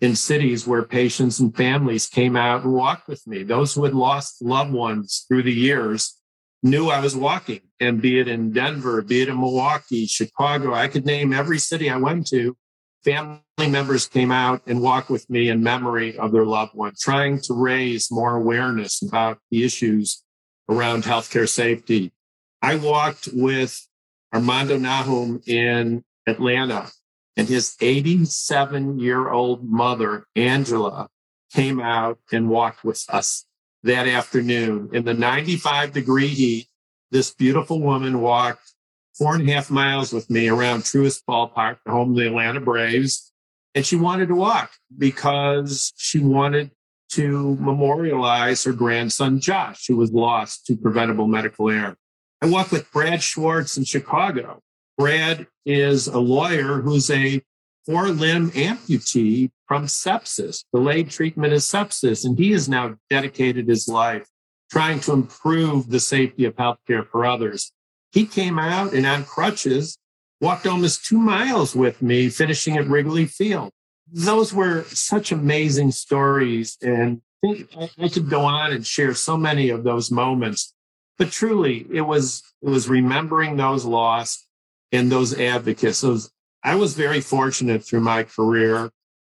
in 0.00 0.14
cities 0.14 0.66
where 0.66 0.82
patients 0.82 1.40
and 1.40 1.56
families 1.56 2.06
came 2.06 2.36
out 2.36 2.64
and 2.64 2.72
walked 2.72 3.08
with 3.08 3.26
me. 3.26 3.42
Those 3.42 3.74
who 3.74 3.84
had 3.84 3.94
lost 3.94 4.42
loved 4.42 4.72
ones 4.72 5.24
through 5.26 5.42
the 5.42 5.52
years 5.52 6.18
knew 6.62 6.88
I 6.88 7.00
was 7.00 7.16
walking. 7.16 7.60
And 7.80 8.00
be 8.00 8.20
it 8.20 8.28
in 8.28 8.52
Denver, 8.52 9.02
be 9.02 9.22
it 9.22 9.28
in 9.28 9.40
Milwaukee, 9.40 10.06
Chicago, 10.06 10.74
I 10.74 10.88
could 10.88 11.04
name 11.04 11.32
every 11.32 11.58
city 11.58 11.90
I 11.90 11.96
went 11.96 12.26
to. 12.28 12.56
Family 13.04 13.40
members 13.58 14.06
came 14.06 14.30
out 14.30 14.62
and 14.66 14.80
walked 14.80 15.10
with 15.10 15.28
me 15.28 15.48
in 15.48 15.62
memory 15.62 16.16
of 16.16 16.30
their 16.30 16.46
loved 16.46 16.74
one, 16.74 16.92
trying 16.98 17.40
to 17.42 17.54
raise 17.54 18.12
more 18.12 18.36
awareness 18.36 19.02
about 19.02 19.38
the 19.50 19.64
issues 19.64 20.22
around 20.68 21.02
healthcare 21.02 21.48
safety. 21.48 22.12
I 22.60 22.76
walked 22.76 23.28
with 23.32 23.88
Armando 24.32 24.78
Nahum 24.78 25.42
in 25.46 26.04
Atlanta 26.28 26.90
and 27.36 27.48
his 27.48 27.76
87 27.80 28.98
year 28.98 29.30
old 29.30 29.64
mother, 29.64 30.26
Angela, 30.36 31.08
came 31.52 31.80
out 31.80 32.18
and 32.30 32.48
walked 32.48 32.84
with 32.84 33.04
us 33.08 33.46
that 33.82 34.06
afternoon 34.06 34.90
in 34.92 35.04
the 35.04 35.14
95 35.14 35.92
degree 35.92 36.28
heat. 36.28 36.68
This 37.10 37.32
beautiful 37.34 37.80
woman 37.80 38.20
walked 38.20 38.72
four 39.16 39.34
and 39.34 39.48
a 39.48 39.52
half 39.52 39.70
miles 39.70 40.12
with 40.12 40.30
me 40.30 40.48
around 40.48 40.82
Truist 40.82 41.22
Ballpark, 41.28 41.78
the 41.84 41.92
home 41.92 42.10
of 42.10 42.16
the 42.16 42.26
Atlanta 42.26 42.60
Braves. 42.60 43.32
And 43.74 43.84
she 43.84 43.96
wanted 43.96 44.28
to 44.28 44.34
walk 44.34 44.72
because 44.96 45.92
she 45.96 46.20
wanted 46.20 46.70
to 47.10 47.56
memorialize 47.56 48.64
her 48.64 48.72
grandson, 48.72 49.40
Josh, 49.40 49.86
who 49.86 49.96
was 49.96 50.12
lost 50.12 50.66
to 50.66 50.76
preventable 50.76 51.26
medical 51.26 51.70
error. 51.70 51.96
I 52.40 52.46
walked 52.46 52.72
with 52.72 52.90
Brad 52.90 53.22
Schwartz 53.22 53.76
in 53.76 53.84
Chicago. 53.84 54.60
Brad 54.96 55.46
is 55.64 56.06
a 56.06 56.18
lawyer 56.18 56.80
who's 56.80 57.10
a 57.10 57.42
four 57.86 58.08
limb 58.08 58.50
amputee 58.52 59.50
from 59.66 59.86
sepsis, 59.86 60.64
delayed 60.72 61.10
treatment 61.10 61.52
of 61.52 61.60
sepsis. 61.60 62.24
And 62.24 62.38
he 62.38 62.52
has 62.52 62.68
now 62.68 62.96
dedicated 63.10 63.68
his 63.68 63.88
life 63.88 64.26
trying 64.70 65.00
to 65.00 65.12
improve 65.12 65.90
the 65.90 66.00
safety 66.00 66.44
of 66.44 66.56
healthcare 66.56 67.06
for 67.06 67.26
others. 67.26 67.72
He 68.12 68.26
came 68.26 68.58
out 68.58 68.92
and 68.92 69.06
on 69.06 69.24
crutches 69.24 69.98
walked 70.40 70.66
almost 70.66 71.04
two 71.04 71.18
miles 71.18 71.74
with 71.74 72.02
me, 72.02 72.28
finishing 72.28 72.76
at 72.76 72.86
Wrigley 72.86 73.26
Field 73.26 73.72
those 74.12 74.52
were 74.52 74.84
such 74.84 75.32
amazing 75.32 75.90
stories. 75.90 76.76
And 76.82 77.22
I 77.44 78.08
could 78.08 78.28
go 78.28 78.42
on 78.42 78.72
and 78.72 78.86
share 78.86 79.14
so 79.14 79.36
many 79.36 79.70
of 79.70 79.84
those 79.84 80.10
moments. 80.10 80.74
But 81.18 81.30
truly, 81.30 81.86
it 81.90 82.02
was 82.02 82.42
it 82.62 82.68
was 82.68 82.88
remembering 82.88 83.56
those 83.56 83.84
lost 83.84 84.46
and 84.92 85.10
those 85.10 85.38
advocates. 85.38 86.02
Those 86.02 86.30
I 86.64 86.76
was 86.76 86.94
very 86.94 87.20
fortunate 87.20 87.84
through 87.84 88.00
my 88.00 88.22
career 88.22 88.90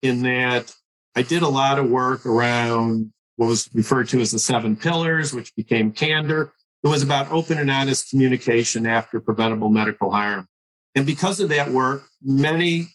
in 0.03 0.23
that 0.23 0.75
I 1.17 1.23
did 1.23 1.43
a 1.43 1.49
lot 1.49 1.79
of 1.79 1.89
work 1.89 2.27
around 2.27 3.13
what 3.37 3.47
was 3.47 3.71
referred 3.73 4.09
to 4.11 4.21
as 4.21 4.31
the 4.31 4.39
seven 4.39 4.77
pillars, 4.77 5.33
which 5.33 5.55
became 5.57 5.93
candor. 5.93 6.53
It 6.83 6.89
was 6.89 7.03
about 7.03 7.31
open 7.33 7.59
and 7.59 7.71
honest 7.71 8.11
communication 8.11 8.87
after 8.87 9.21
preventable 9.21 9.71
medical 9.71 10.11
harm. 10.11 10.47
And 10.95 11.07
because 11.07 11.41
of 11.41 11.49
that 11.49 11.71
work, 11.71 12.05
many 12.23 12.89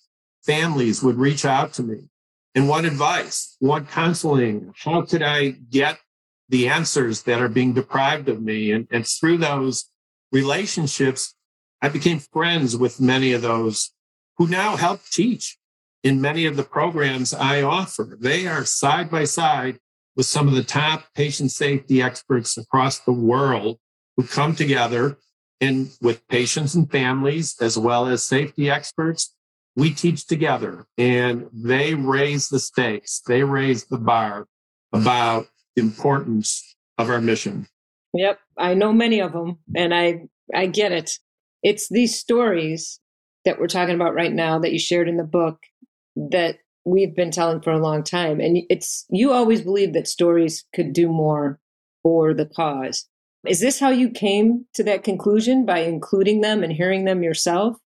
families 0.45 1.01
would 1.01 1.17
reach 1.17 1.43
out 1.43 1.73
to 1.73 1.83
me 1.83 2.09
and 2.55 2.69
want 2.69 2.85
advice, 2.85 3.57
want 3.59 3.89
counseling. 3.89 4.73
How 4.77 5.01
could 5.01 5.23
I 5.23 5.49
get 5.49 5.97
the 6.49 6.69
answers 6.69 7.23
that 7.23 7.41
are 7.41 7.49
being 7.49 7.73
deprived 7.73 8.29
of 8.29 8.41
me? 8.41 8.71
And, 8.71 8.87
and 8.91 9.05
through 9.07 9.37
those 9.37 9.85
relationships, 10.31 11.33
I 11.81 11.89
became 11.89 12.19
friends 12.19 12.77
with 12.77 13.01
many 13.01 13.33
of 13.33 13.41
those 13.41 13.91
who 14.39 14.47
now 14.47 14.77
help 14.77 15.01
teach 15.11 15.59
in 16.03 16.21
many 16.21 16.45
of 16.45 16.55
the 16.55 16.63
programs 16.63 17.33
I 17.33 17.61
offer. 17.61 18.17
They 18.19 18.47
are 18.47 18.65
side 18.65 19.11
by 19.11 19.25
side 19.25 19.77
with 20.15 20.25
some 20.25 20.47
of 20.47 20.55
the 20.55 20.63
top 20.63 21.03
patient 21.13 21.51
safety 21.51 22.01
experts 22.01 22.57
across 22.57 22.99
the 22.99 23.11
world 23.11 23.77
who 24.17 24.23
come 24.23 24.55
together 24.55 25.17
and 25.61 25.91
with 26.01 26.25
patients 26.29 26.73
and 26.73 26.89
families, 26.89 27.55
as 27.59 27.77
well 27.77 28.07
as 28.07 28.23
safety 28.23 28.69
experts, 28.69 29.35
we 29.75 29.93
teach 29.93 30.25
together 30.25 30.85
and 30.97 31.47
they 31.53 31.93
raise 31.93 32.47
the 32.47 32.59
stakes. 32.59 33.21
They 33.27 33.43
raise 33.43 33.85
the 33.85 33.97
bar 33.97 34.47
about 34.93 35.47
the 35.75 35.81
importance 35.81 36.75
of 36.97 37.09
our 37.09 37.21
mission. 37.21 37.67
Yep. 38.13 38.39
I 38.57 38.73
know 38.73 38.93
many 38.93 39.21
of 39.21 39.33
them 39.33 39.59
and 39.75 39.93
I, 39.93 40.27
I 40.53 40.67
get 40.67 40.93
it. 40.93 41.11
It's 41.61 41.89
these 41.89 42.17
stories 42.17 43.01
that 43.49 43.59
we're 43.59 43.67
talking 43.67 43.95
about 43.95 44.13
right 44.13 44.31
now 44.31 44.59
that 44.59 44.71
you 44.71 44.79
shared 44.79 45.09
in 45.09 45.17
the 45.17 45.23
book 45.23 45.63
that 46.15 46.59
we've 46.85 47.15
been 47.15 47.31
telling 47.31 47.61
for 47.61 47.71
a 47.71 47.79
long 47.79 48.03
time. 48.03 48.39
And 48.39 48.59
it's, 48.69 49.05
you 49.09 49.31
always 49.31 49.61
believed 49.61 49.93
that 49.93 50.07
stories 50.07 50.65
could 50.73 50.93
do 50.93 51.07
more 51.07 51.59
for 52.03 52.33
the 52.33 52.45
cause. 52.45 53.07
Is 53.45 53.59
this 53.59 53.79
how 53.79 53.89
you 53.89 54.09
came 54.09 54.65
to 54.73 54.83
that 54.83 55.03
conclusion 55.03 55.65
by 55.65 55.79
including 55.79 56.41
them 56.41 56.63
and 56.63 56.71
hearing 56.73 57.05
them 57.05 57.23
yourself? 57.23 57.77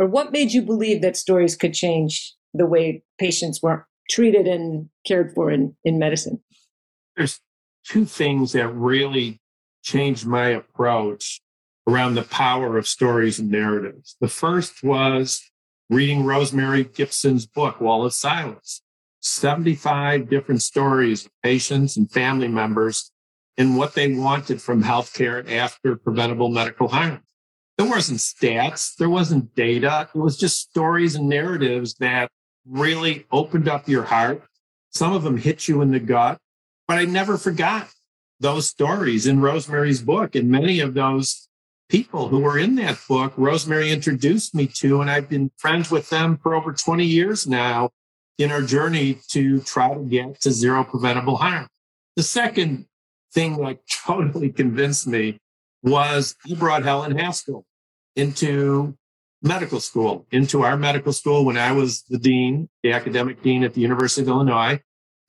or 0.00 0.06
what 0.06 0.32
made 0.32 0.52
you 0.52 0.62
believe 0.62 1.02
that 1.02 1.14
stories 1.14 1.54
could 1.54 1.74
change 1.74 2.34
the 2.54 2.64
way 2.64 3.02
patients 3.18 3.62
were 3.62 3.86
treated 4.08 4.46
and 4.46 4.88
cared 5.06 5.34
for 5.34 5.50
in, 5.50 5.76
in 5.84 5.98
medicine? 5.98 6.40
There's 7.16 7.38
two 7.84 8.06
things 8.06 8.52
that 8.52 8.68
really 8.68 9.40
changed 9.82 10.26
my 10.26 10.48
approach 10.48 11.42
around 11.86 12.14
the 12.14 12.22
power 12.22 12.78
of 12.78 12.86
stories 12.86 13.38
and 13.38 13.50
narratives. 13.50 14.16
The 14.20 14.28
first 14.28 14.82
was 14.82 15.42
reading 15.88 16.24
Rosemary 16.24 16.84
Gibson's 16.84 17.46
book, 17.46 17.80
Wall 17.80 18.04
of 18.04 18.14
Silence. 18.14 18.82
75 19.22 20.30
different 20.30 20.62
stories 20.62 21.26
of 21.26 21.32
patients 21.42 21.96
and 21.96 22.10
family 22.10 22.48
members 22.48 23.10
and 23.58 23.76
what 23.76 23.94
they 23.94 24.14
wanted 24.14 24.62
from 24.62 24.82
healthcare 24.82 25.50
after 25.50 25.96
preventable 25.96 26.48
medical 26.48 26.88
harm 26.88 27.22
there 27.80 27.88
wasn't 27.88 28.18
stats, 28.18 28.94
there 28.96 29.08
wasn't 29.08 29.54
data. 29.54 30.06
It 30.14 30.18
was 30.18 30.36
just 30.36 30.60
stories 30.60 31.14
and 31.14 31.30
narratives 31.30 31.94
that 31.94 32.30
really 32.66 33.24
opened 33.32 33.68
up 33.68 33.88
your 33.88 34.02
heart. 34.02 34.42
Some 34.90 35.14
of 35.14 35.22
them 35.22 35.38
hit 35.38 35.66
you 35.66 35.80
in 35.80 35.90
the 35.90 35.98
gut, 35.98 36.36
but 36.86 36.98
I 36.98 37.06
never 37.06 37.38
forgot 37.38 37.88
those 38.38 38.68
stories 38.68 39.26
in 39.26 39.40
Rosemary's 39.40 40.02
book. 40.02 40.34
And 40.34 40.50
many 40.50 40.80
of 40.80 40.92
those 40.92 41.48
people 41.90 42.28
who 42.28 42.38
were 42.38 42.58
in 42.58 42.76
that 42.76 42.98
book, 43.08 43.34
Rosemary 43.36 43.90
introduced 43.90 44.54
me 44.54 44.66
to, 44.78 45.00
and 45.00 45.10
I've 45.10 45.28
been 45.28 45.50
friends 45.58 45.90
with 45.90 46.08
them 46.08 46.38
for 46.38 46.54
over 46.54 46.72
20 46.72 47.04
years 47.04 47.46
now 47.46 47.90
in 48.38 48.50
our 48.52 48.62
journey 48.62 49.18
to 49.28 49.60
try 49.60 49.92
to 49.92 50.00
get 50.00 50.40
to 50.42 50.52
zero 50.52 50.84
preventable 50.84 51.36
harm. 51.36 51.66
The 52.16 52.22
second 52.22 52.86
thing 53.34 53.56
that 53.58 53.80
totally 54.06 54.50
convinced 54.50 55.06
me 55.06 55.38
was 55.82 56.36
he 56.44 56.54
brought 56.54 56.84
Helen 56.84 57.18
Haskell 57.18 57.66
into 58.16 58.96
medical 59.42 59.80
school, 59.80 60.26
into 60.30 60.62
our 60.62 60.76
medical 60.76 61.12
school 61.12 61.44
when 61.44 61.56
I 61.56 61.72
was 61.72 62.02
the 62.08 62.18
dean, 62.18 62.68
the 62.82 62.92
academic 62.92 63.42
dean 63.42 63.64
at 63.64 63.74
the 63.74 63.80
University 63.80 64.22
of 64.22 64.28
Illinois. 64.28 64.80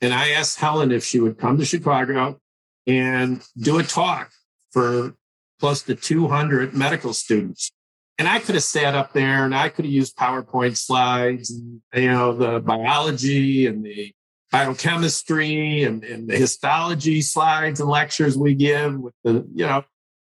And 0.02 0.14
I 0.14 0.32
asked 0.32 0.60
Helen 0.60 0.92
if 0.92 1.04
she 1.04 1.20
would 1.20 1.38
come 1.38 1.58
to 1.58 1.66
Chicago 1.66 2.40
and 2.86 3.42
do 3.58 3.80
a 3.80 3.84
talk 3.84 4.32
for 4.72 5.16
close 5.62 5.84
to 5.84 5.94
200 5.94 6.74
medical 6.74 7.14
students. 7.14 7.72
And 8.18 8.28
I 8.28 8.40
could 8.40 8.56
have 8.56 8.64
sat 8.64 8.96
up 8.96 9.14
there 9.14 9.46
and 9.46 9.54
I 9.54 9.70
could 9.70 9.86
have 9.86 9.94
used 9.94 10.18
PowerPoint 10.18 10.76
slides 10.76 11.52
and, 11.52 11.82
you 11.94 12.10
know, 12.10 12.36
the 12.36 12.60
biology 12.60 13.68
and 13.68 13.86
the 13.86 14.12
biochemistry 14.52 15.84
and, 15.84 16.04
and 16.04 16.28
the 16.28 16.36
histology 16.36 17.22
slides 17.22 17.80
and 17.80 17.88
lectures 17.88 18.36
we 18.36 18.56
give 18.56 19.00
with 19.00 19.14
the, 19.24 19.48
you 19.54 19.68
know, 19.68 19.84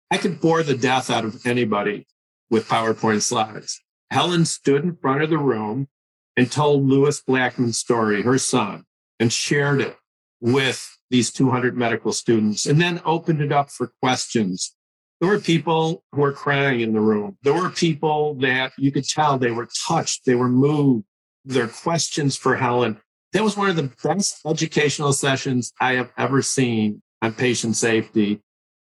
I 0.09 0.19
could 0.19 0.41
bore 0.41 0.63
the 0.63 0.77
death 0.77 1.11
out 1.11 1.25
of 1.25 1.45
anybody 1.45 2.07
with 2.49 2.69
PowerPoint 2.69 3.23
slides. 3.23 3.83
Helen 4.13 4.45
stood 4.45 4.85
in 4.85 4.97
front 4.97 5.23
of 5.23 5.31
the 5.31 5.39
room 5.39 5.89
and 6.37 6.51
told 6.51 6.89
Lewis 6.89 7.21
Blackman's 7.21 7.79
story, 7.79 8.23
her 8.23 8.39
son, 8.39 8.85
and 9.19 9.33
shared 9.33 9.81
it 9.81 9.97
with 10.41 10.97
these 11.11 11.33
200 11.33 11.77
medical 11.77 12.13
students 12.13 12.67
and 12.67 12.81
then 12.81 13.01
opened 13.05 13.41
it 13.41 13.51
up 13.51 13.71
for 13.71 13.93
questions. 14.01 14.77
There 15.21 15.31
were 15.31 15.41
people 15.41 16.03
who 16.13 16.21
were 16.21 16.33
crying 16.33 16.81
in 16.81 16.93
the 16.93 17.01
room. 17.01 17.39
There 17.43 17.55
were 17.55 17.71
people 17.71 18.35
that 18.37 18.73
you 18.77 18.91
could 18.93 19.05
tell 19.05 19.39
they 19.39 19.51
were 19.51 19.69
touched, 19.87 20.25
they 20.27 20.35
were 20.35 20.49
moved. 20.49 21.05
Their 21.45 21.69
questions 21.69 22.37
for 22.37 22.57
Helen. 22.57 22.99
That 23.33 23.45
was 23.45 23.57
one 23.57 23.69
of 23.69 23.77
the 23.77 23.93
best 24.03 24.41
educational 24.47 25.13
sessions 25.13 25.73
I 25.81 25.95
have 25.95 26.11
ever 26.17 26.41
seen 26.41 27.03
on 27.21 27.35
patient 27.35 27.77
safety. 27.77 28.41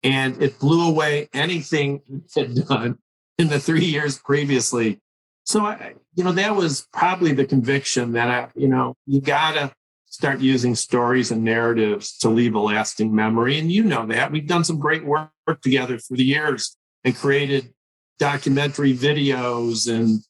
And 0.02 0.40
it 0.42 0.58
blew 0.58 0.88
away 0.88 1.28
anything 1.34 2.00
had 2.34 2.66
done 2.66 2.98
in 3.38 3.48
the 3.48 3.60
three 3.60 3.84
years 3.84 4.18
previously. 4.18 5.00
So 5.44 5.64
I, 5.64 5.94
you 6.14 6.24
know, 6.24 6.32
that 6.32 6.56
was 6.56 6.88
probably 6.92 7.32
the 7.32 7.44
conviction 7.44 8.12
that 8.12 8.28
I, 8.28 8.48
you 8.54 8.68
know, 8.68 8.94
you 9.06 9.20
gotta 9.20 9.72
start 10.16 10.40
using 10.40 10.74
stories 10.74 11.30
and 11.30 11.44
narratives 11.44 12.16
to 12.18 12.30
leave 12.30 12.54
a 12.54 12.58
lasting 12.58 13.14
memory. 13.14 13.58
And 13.58 13.70
you 13.70 13.84
know 13.84 14.06
that 14.06 14.32
we've 14.32 14.46
done 14.46 14.64
some 14.64 14.78
great 14.78 15.04
work 15.04 15.30
together 15.62 15.98
through 15.98 16.16
the 16.16 16.24
years 16.24 16.76
and 17.04 17.14
created 17.14 17.74
documentary 18.18 18.96
videos 18.96 19.92
and 19.92 20.20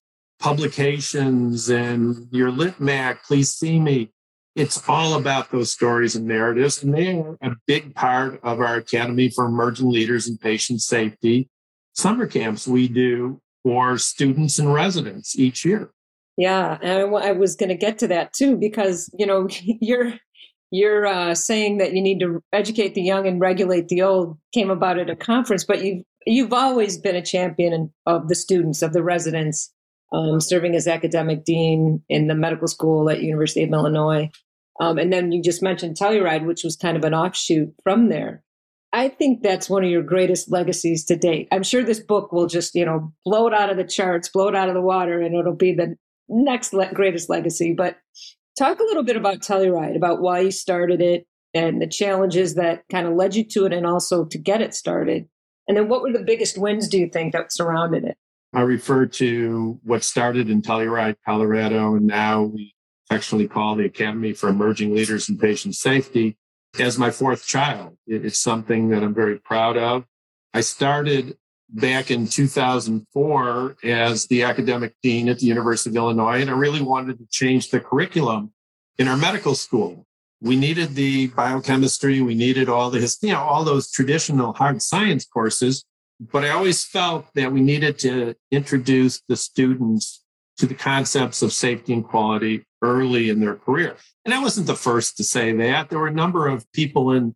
publications 0.40 1.70
and 1.70 2.26
your 2.32 2.50
lit 2.50 2.80
mag, 2.80 3.18
please 3.26 3.52
see 3.52 3.78
me. 3.78 4.10
It's 4.56 4.82
all 4.88 5.14
about 5.14 5.52
those 5.52 5.70
stories 5.70 6.16
and 6.16 6.26
narratives. 6.26 6.82
And 6.82 6.92
they 6.92 7.18
are 7.18 7.36
a 7.40 7.56
big 7.66 7.94
part 7.94 8.40
of 8.42 8.60
our 8.60 8.74
Academy 8.74 9.30
for 9.30 9.44
Emerging 9.44 9.90
Leaders 9.90 10.26
in 10.26 10.36
Patient 10.36 10.82
Safety 10.82 11.48
summer 11.94 12.26
camps 12.26 12.66
we 12.68 12.88
do 12.88 13.40
for 13.62 13.98
students 13.98 14.58
and 14.58 14.72
residents 14.72 15.38
each 15.38 15.64
year. 15.64 15.90
Yeah, 16.36 16.78
and 16.82 17.16
I 17.16 17.32
was 17.32 17.56
going 17.56 17.70
to 17.70 17.76
get 17.76 17.98
to 17.98 18.08
that 18.08 18.32
too 18.32 18.56
because 18.56 19.10
you 19.18 19.26
know 19.26 19.48
you're 19.62 20.14
you're 20.70 21.06
uh, 21.06 21.34
saying 21.34 21.78
that 21.78 21.94
you 21.94 22.02
need 22.02 22.20
to 22.20 22.42
educate 22.52 22.94
the 22.94 23.02
young 23.02 23.26
and 23.26 23.40
regulate 23.40 23.88
the 23.88 24.02
old 24.02 24.38
came 24.52 24.70
about 24.70 24.98
at 24.98 25.10
a 25.10 25.16
conference, 25.16 25.64
but 25.64 25.82
you've 25.84 26.04
you've 26.26 26.52
always 26.52 26.98
been 26.98 27.16
a 27.16 27.22
champion 27.22 27.92
of 28.04 28.28
the 28.28 28.34
students 28.34 28.82
of 28.82 28.92
the 28.92 29.02
residents, 29.02 29.72
um, 30.12 30.40
serving 30.40 30.74
as 30.74 30.86
academic 30.86 31.44
dean 31.44 32.02
in 32.08 32.26
the 32.26 32.34
medical 32.34 32.68
school 32.68 33.08
at 33.08 33.22
University 33.22 33.62
of 33.62 33.72
Illinois, 33.72 34.30
um, 34.80 34.98
and 34.98 35.12
then 35.12 35.32
you 35.32 35.42
just 35.42 35.62
mentioned 35.62 35.96
Telluride, 35.96 36.44
which 36.44 36.64
was 36.64 36.76
kind 36.76 36.96
of 36.96 37.04
an 37.04 37.14
offshoot 37.14 37.72
from 37.82 38.08
there. 38.08 38.42
I 38.92 39.08
think 39.08 39.42
that's 39.42 39.68
one 39.68 39.84
of 39.84 39.90
your 39.90 40.02
greatest 40.02 40.50
legacies 40.50 41.04
to 41.06 41.16
date. 41.16 41.48
I'm 41.52 41.62
sure 41.62 41.82
this 41.82 42.00
book 42.00 42.32
will 42.32 42.46
just, 42.46 42.74
you 42.74 42.84
know, 42.84 43.12
blow 43.24 43.46
it 43.46 43.52
out 43.52 43.68
of 43.68 43.76
the 43.76 43.84
charts, 43.84 44.28
blow 44.28 44.48
it 44.48 44.54
out 44.54 44.68
of 44.68 44.74
the 44.74 44.80
water, 44.80 45.20
and 45.20 45.34
it'll 45.34 45.54
be 45.54 45.74
the 45.74 45.96
next 46.28 46.72
le- 46.72 46.92
greatest 46.92 47.28
legacy. 47.28 47.74
But 47.74 47.96
talk 48.58 48.80
a 48.80 48.84
little 48.84 49.02
bit 49.02 49.16
about 49.16 49.40
Telluride, 49.40 49.96
about 49.96 50.20
why 50.20 50.40
you 50.40 50.50
started 50.50 51.00
it 51.00 51.26
and 51.54 51.80
the 51.80 51.86
challenges 51.86 52.54
that 52.54 52.82
kind 52.90 53.06
of 53.06 53.14
led 53.14 53.34
you 53.34 53.44
to 53.44 53.64
it 53.66 53.72
and 53.72 53.86
also 53.86 54.24
to 54.26 54.38
get 54.38 54.60
it 54.60 54.74
started. 54.74 55.28
And 55.68 55.76
then 55.76 55.88
what 55.88 56.02
were 56.02 56.12
the 56.12 56.24
biggest 56.24 56.58
wins, 56.58 56.88
do 56.88 56.98
you 56.98 57.08
think, 57.08 57.32
that 57.32 57.52
surrounded 57.52 58.04
it? 58.04 58.16
I 58.54 58.60
refer 58.60 59.06
to 59.06 59.80
what 59.82 60.04
started 60.04 60.48
in 60.48 60.62
Telluride, 60.62 61.16
Colorado, 61.24 61.96
and 61.96 62.06
now 62.06 62.44
we 62.44 62.74
affectionately 63.10 63.48
call 63.48 63.74
the 63.74 63.84
Academy 63.84 64.32
for 64.32 64.48
Emerging 64.48 64.94
Leaders 64.94 65.28
in 65.28 65.38
Patient 65.38 65.74
Safety 65.74 66.36
as 66.78 66.98
my 66.98 67.10
fourth 67.10 67.46
child. 67.46 67.96
It's 68.06 68.38
something 68.38 68.88
that 68.90 69.02
I'm 69.02 69.14
very 69.14 69.38
proud 69.38 69.76
of. 69.76 70.04
I 70.54 70.60
started 70.60 71.36
back 71.68 72.10
in 72.10 72.26
2004 72.26 73.76
as 73.82 74.26
the 74.26 74.42
academic 74.42 74.94
dean 75.02 75.28
at 75.28 75.38
the 75.38 75.46
University 75.46 75.90
of 75.90 75.96
Illinois, 75.96 76.40
and 76.40 76.50
I 76.50 76.54
really 76.54 76.82
wanted 76.82 77.18
to 77.18 77.26
change 77.30 77.70
the 77.70 77.80
curriculum 77.80 78.52
in 78.98 79.08
our 79.08 79.16
medical 79.16 79.54
school. 79.54 80.06
We 80.40 80.56
needed 80.56 80.94
the 80.94 81.28
biochemistry, 81.28 82.20
we 82.20 82.34
needed 82.34 82.68
all 82.68 82.90
the, 82.90 83.16
you 83.22 83.32
know, 83.32 83.40
all 83.40 83.64
those 83.64 83.90
traditional 83.90 84.52
hard 84.52 84.82
science 84.82 85.24
courses, 85.24 85.84
but 86.20 86.44
I 86.44 86.50
always 86.50 86.84
felt 86.84 87.26
that 87.34 87.52
we 87.52 87.60
needed 87.60 87.98
to 88.00 88.34
introduce 88.50 89.22
the 89.28 89.36
students 89.36 90.22
to 90.58 90.66
the 90.66 90.74
concepts 90.74 91.42
of 91.42 91.52
safety 91.52 91.92
and 91.92 92.04
quality 92.04 92.64
early 92.82 93.28
in 93.28 93.40
their 93.40 93.56
career. 93.56 93.96
And 94.24 94.32
I 94.32 94.42
wasn't 94.42 94.66
the 94.66 94.74
first 94.74 95.16
to 95.18 95.24
say 95.24 95.52
that. 95.52 95.88
There 95.88 95.98
were 95.98 96.06
a 96.06 96.12
number 96.12 96.46
of 96.48 96.70
people 96.72 97.12
in 97.12 97.34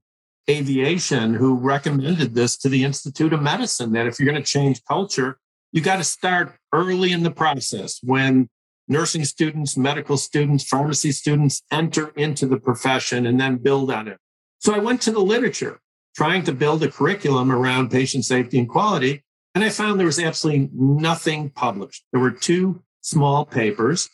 aviation 0.48 1.34
who 1.34 1.54
recommended 1.54 2.34
this 2.34 2.56
to 2.58 2.68
the 2.68 2.84
Institute 2.84 3.32
of 3.32 3.42
Medicine 3.42 3.92
that 3.92 4.06
if 4.06 4.18
you're 4.18 4.30
going 4.30 4.42
to 4.42 4.48
change 4.48 4.82
culture, 4.86 5.38
you 5.72 5.80
got 5.80 5.96
to 5.96 6.04
start 6.04 6.56
early 6.72 7.12
in 7.12 7.22
the 7.22 7.30
process 7.30 8.00
when 8.02 8.48
nursing 8.88 9.24
students, 9.24 9.76
medical 9.76 10.16
students, 10.16 10.64
pharmacy 10.64 11.12
students 11.12 11.62
enter 11.70 12.08
into 12.16 12.46
the 12.46 12.58
profession 12.58 13.26
and 13.26 13.40
then 13.40 13.56
build 13.56 13.90
on 13.90 14.08
it. 14.08 14.18
So 14.58 14.74
I 14.74 14.78
went 14.78 15.00
to 15.02 15.12
the 15.12 15.20
literature 15.20 15.80
trying 16.16 16.42
to 16.44 16.52
build 16.52 16.82
a 16.82 16.90
curriculum 16.90 17.52
around 17.52 17.90
patient 17.90 18.24
safety 18.24 18.58
and 18.58 18.68
quality. 18.68 19.22
And 19.54 19.62
I 19.64 19.70
found 19.70 19.98
there 19.98 20.06
was 20.06 20.18
absolutely 20.18 20.70
nothing 20.72 21.50
published. 21.50 22.04
There 22.12 22.20
were 22.20 22.32
two 22.32 22.82
small 23.00 23.44
papers. 23.44 24.10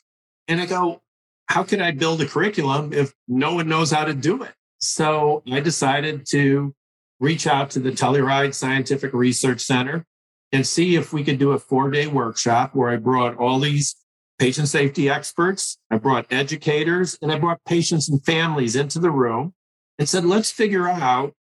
And 0.46 0.60
I 0.60 0.66
go, 0.66 1.02
how 1.48 1.62
can 1.62 1.80
I 1.80 1.90
build 1.90 2.20
a 2.20 2.26
curriculum 2.26 2.92
if 2.92 3.12
no 3.26 3.54
one 3.54 3.68
knows 3.68 3.90
how 3.90 4.04
to 4.04 4.14
do 4.14 4.42
it? 4.42 4.52
So 4.88 5.42
I 5.50 5.60
decided 5.60 6.26
to 6.30 6.74
reach 7.20 7.46
out 7.46 7.70
to 7.70 7.80
the 7.80 7.90
Telluride 7.90 8.54
Scientific 8.54 9.12
Research 9.12 9.60
Center 9.60 10.04
and 10.52 10.66
see 10.66 10.96
if 10.96 11.12
we 11.12 11.24
could 11.24 11.38
do 11.38 11.52
a 11.52 11.58
four 11.58 11.90
day 11.90 12.06
workshop 12.06 12.74
where 12.74 12.90
I 12.90 12.96
brought 12.96 13.36
all 13.36 13.58
these 13.58 13.96
patient 14.38 14.68
safety 14.68 15.08
experts, 15.08 15.78
I 15.90 15.96
brought 15.98 16.26
educators, 16.30 17.18
and 17.22 17.32
I 17.32 17.38
brought 17.38 17.64
patients 17.64 18.08
and 18.08 18.24
families 18.24 18.76
into 18.76 18.98
the 18.98 19.10
room 19.10 19.54
and 19.98 20.08
said, 20.08 20.24
let's 20.24 20.50
figure 20.50 20.88
out 20.88 21.32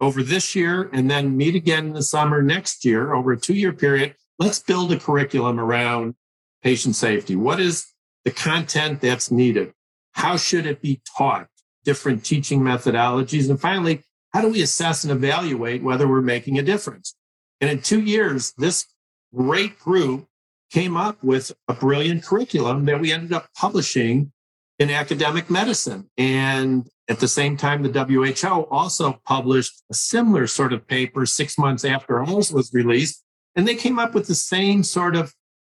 over 0.00 0.22
this 0.22 0.54
year 0.54 0.88
and 0.92 1.10
then 1.10 1.36
meet 1.36 1.54
again 1.54 1.86
in 1.86 1.92
the 1.92 2.02
summer 2.02 2.42
next 2.42 2.84
year 2.84 3.14
over 3.14 3.32
a 3.32 3.36
two 3.38 3.54
year 3.54 3.72
period. 3.72 4.14
Let's 4.38 4.60
build 4.60 4.92
a 4.92 4.98
curriculum 4.98 5.60
around 5.60 6.14
patient 6.62 6.96
safety. 6.96 7.36
What 7.36 7.60
is 7.60 7.86
the 8.24 8.30
content 8.30 9.00
that's 9.00 9.30
needed? 9.30 9.72
How 10.12 10.36
should 10.36 10.66
it 10.66 10.80
be 10.80 11.00
taught? 11.16 11.48
Different 11.84 12.24
teaching 12.24 12.60
methodologies. 12.60 13.50
And 13.50 13.60
finally, 13.60 14.02
how 14.32 14.40
do 14.40 14.48
we 14.48 14.62
assess 14.62 15.04
and 15.04 15.12
evaluate 15.12 15.82
whether 15.82 16.08
we're 16.08 16.22
making 16.22 16.58
a 16.58 16.62
difference? 16.62 17.14
And 17.60 17.70
in 17.70 17.80
two 17.80 18.00
years, 18.00 18.52
this 18.58 18.86
great 19.34 19.78
group 19.78 20.26
came 20.70 20.96
up 20.96 21.22
with 21.22 21.52
a 21.68 21.74
brilliant 21.74 22.24
curriculum 22.24 22.84
that 22.86 23.00
we 23.00 23.12
ended 23.12 23.32
up 23.32 23.48
publishing 23.56 24.32
in 24.78 24.90
academic 24.90 25.48
medicine. 25.50 26.10
And 26.18 26.88
at 27.08 27.20
the 27.20 27.28
same 27.28 27.56
time, 27.56 27.82
the 27.82 28.04
WHO 28.04 28.66
also 28.70 29.20
published 29.24 29.82
a 29.90 29.94
similar 29.94 30.46
sort 30.46 30.72
of 30.72 30.86
paper 30.88 31.26
six 31.26 31.56
months 31.58 31.84
after 31.84 32.24
ours 32.24 32.50
was 32.50 32.72
released. 32.72 33.22
And 33.54 33.68
they 33.68 33.76
came 33.76 33.98
up 33.98 34.14
with 34.14 34.26
the 34.26 34.34
same 34.34 34.82
sort 34.82 35.14
of 35.14 35.32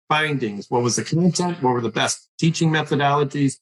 findings. 0.08 0.66
What 0.68 0.82
was 0.82 0.96
the 0.96 1.04
content? 1.04 1.62
What 1.62 1.72
were 1.72 1.80
the 1.80 1.88
best 1.88 2.28
teaching 2.38 2.70
methodologies 2.70 3.54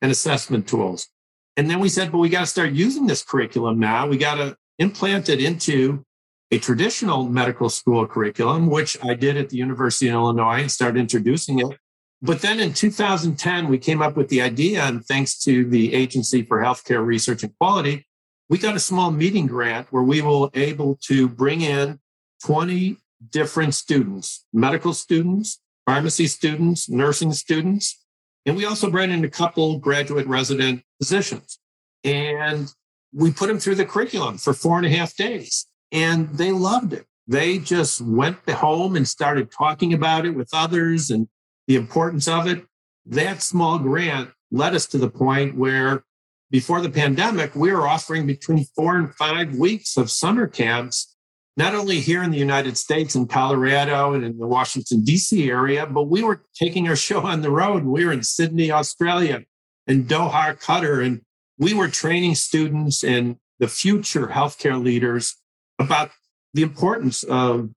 and 0.00 0.10
assessment 0.10 0.66
tools? 0.66 1.08
And 1.56 1.70
then 1.70 1.80
we 1.80 1.88
said, 1.88 2.12
but 2.12 2.18
we 2.18 2.28
got 2.28 2.40
to 2.40 2.46
start 2.46 2.72
using 2.72 3.06
this 3.06 3.22
curriculum 3.22 3.78
now. 3.78 4.06
We 4.06 4.18
got 4.18 4.36
to 4.36 4.56
implant 4.78 5.28
it 5.28 5.40
into 5.40 6.04
a 6.50 6.58
traditional 6.58 7.24
medical 7.24 7.68
school 7.68 8.06
curriculum, 8.06 8.68
which 8.68 8.96
I 9.02 9.14
did 9.14 9.36
at 9.36 9.48
the 9.48 9.56
University 9.56 10.08
of 10.08 10.14
Illinois 10.14 10.60
and 10.60 10.70
started 10.70 11.00
introducing 11.00 11.60
it. 11.60 11.78
But 12.22 12.40
then 12.40 12.60
in 12.60 12.72
2010, 12.72 13.68
we 13.68 13.78
came 13.78 14.00
up 14.00 14.16
with 14.16 14.28
the 14.28 14.42
idea, 14.42 14.82
and 14.84 15.04
thanks 15.04 15.38
to 15.40 15.64
the 15.64 15.92
Agency 15.94 16.42
for 16.42 16.62
Healthcare 16.62 17.04
Research 17.04 17.42
and 17.42 17.56
Quality, 17.58 18.06
we 18.48 18.58
got 18.58 18.76
a 18.76 18.80
small 18.80 19.10
meeting 19.10 19.46
grant 19.46 19.88
where 19.90 20.02
we 20.02 20.22
were 20.22 20.48
able 20.54 20.96
to 21.02 21.28
bring 21.28 21.62
in 21.62 21.98
20 22.44 22.96
different 23.30 23.74
students, 23.74 24.44
medical 24.52 24.94
students, 24.94 25.60
pharmacy 25.84 26.26
students, 26.26 26.88
nursing 26.88 27.32
students, 27.32 28.04
and 28.44 28.56
we 28.56 28.64
also 28.64 28.90
brought 28.90 29.08
in 29.08 29.24
a 29.24 29.30
couple 29.30 29.78
graduate 29.78 30.26
resident 30.26 30.82
positions. 30.98 31.58
And 32.04 32.72
we 33.12 33.32
put 33.32 33.48
them 33.48 33.58
through 33.58 33.76
the 33.76 33.84
curriculum 33.84 34.38
for 34.38 34.52
four 34.52 34.76
and 34.76 34.86
a 34.86 34.90
half 34.90 35.16
days, 35.16 35.66
and 35.90 36.28
they 36.30 36.52
loved 36.52 36.92
it. 36.92 37.06
They 37.26 37.58
just 37.58 38.00
went 38.00 38.48
home 38.48 38.94
and 38.94 39.08
started 39.08 39.50
talking 39.50 39.92
about 39.92 40.26
it 40.26 40.30
with 40.30 40.50
others 40.52 41.10
and 41.10 41.28
the 41.66 41.76
importance 41.76 42.28
of 42.28 42.46
it. 42.46 42.64
That 43.06 43.42
small 43.42 43.78
grant 43.78 44.30
led 44.50 44.74
us 44.74 44.86
to 44.88 44.98
the 44.98 45.10
point 45.10 45.56
where 45.56 46.04
before 46.50 46.80
the 46.80 46.90
pandemic, 46.90 47.56
we 47.56 47.72
were 47.72 47.88
offering 47.88 48.26
between 48.26 48.64
four 48.76 48.96
and 48.96 49.12
five 49.14 49.56
weeks 49.56 49.96
of 49.96 50.10
summer 50.10 50.46
camps 50.46 51.16
not 51.56 51.74
only 51.74 52.00
here 52.00 52.22
in 52.22 52.30
the 52.30 52.38
United 52.38 52.76
States, 52.76 53.14
in 53.14 53.26
Colorado 53.26 54.12
and 54.12 54.24
in 54.24 54.38
the 54.38 54.46
Washington, 54.46 55.02
D.C. 55.02 55.50
area, 55.50 55.86
but 55.86 56.04
we 56.04 56.22
were 56.22 56.42
taking 56.54 56.86
our 56.88 56.96
show 56.96 57.20
on 57.20 57.40
the 57.40 57.50
road. 57.50 57.84
We 57.84 58.04
were 58.04 58.12
in 58.12 58.22
Sydney, 58.22 58.70
Australia, 58.70 59.42
and 59.86 60.06
Doha, 60.06 60.60
Qatar, 60.60 61.04
and 61.04 61.22
we 61.58 61.74
were 61.74 61.88
training 61.88 62.34
students 62.34 63.02
and 63.02 63.36
the 63.58 63.68
future 63.68 64.28
healthcare 64.28 64.82
leaders 64.82 65.36
about 65.78 66.10
the 66.54 66.62
importance 66.62 67.22
of 67.24 67.70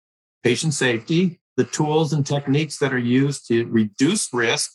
patient 0.43 0.73
safety, 0.73 1.39
the 1.57 1.63
tools 1.63 2.13
and 2.13 2.25
techniques 2.25 2.77
that 2.79 2.93
are 2.93 2.97
used 2.97 3.47
to 3.47 3.65
reduce 3.67 4.33
risk, 4.33 4.71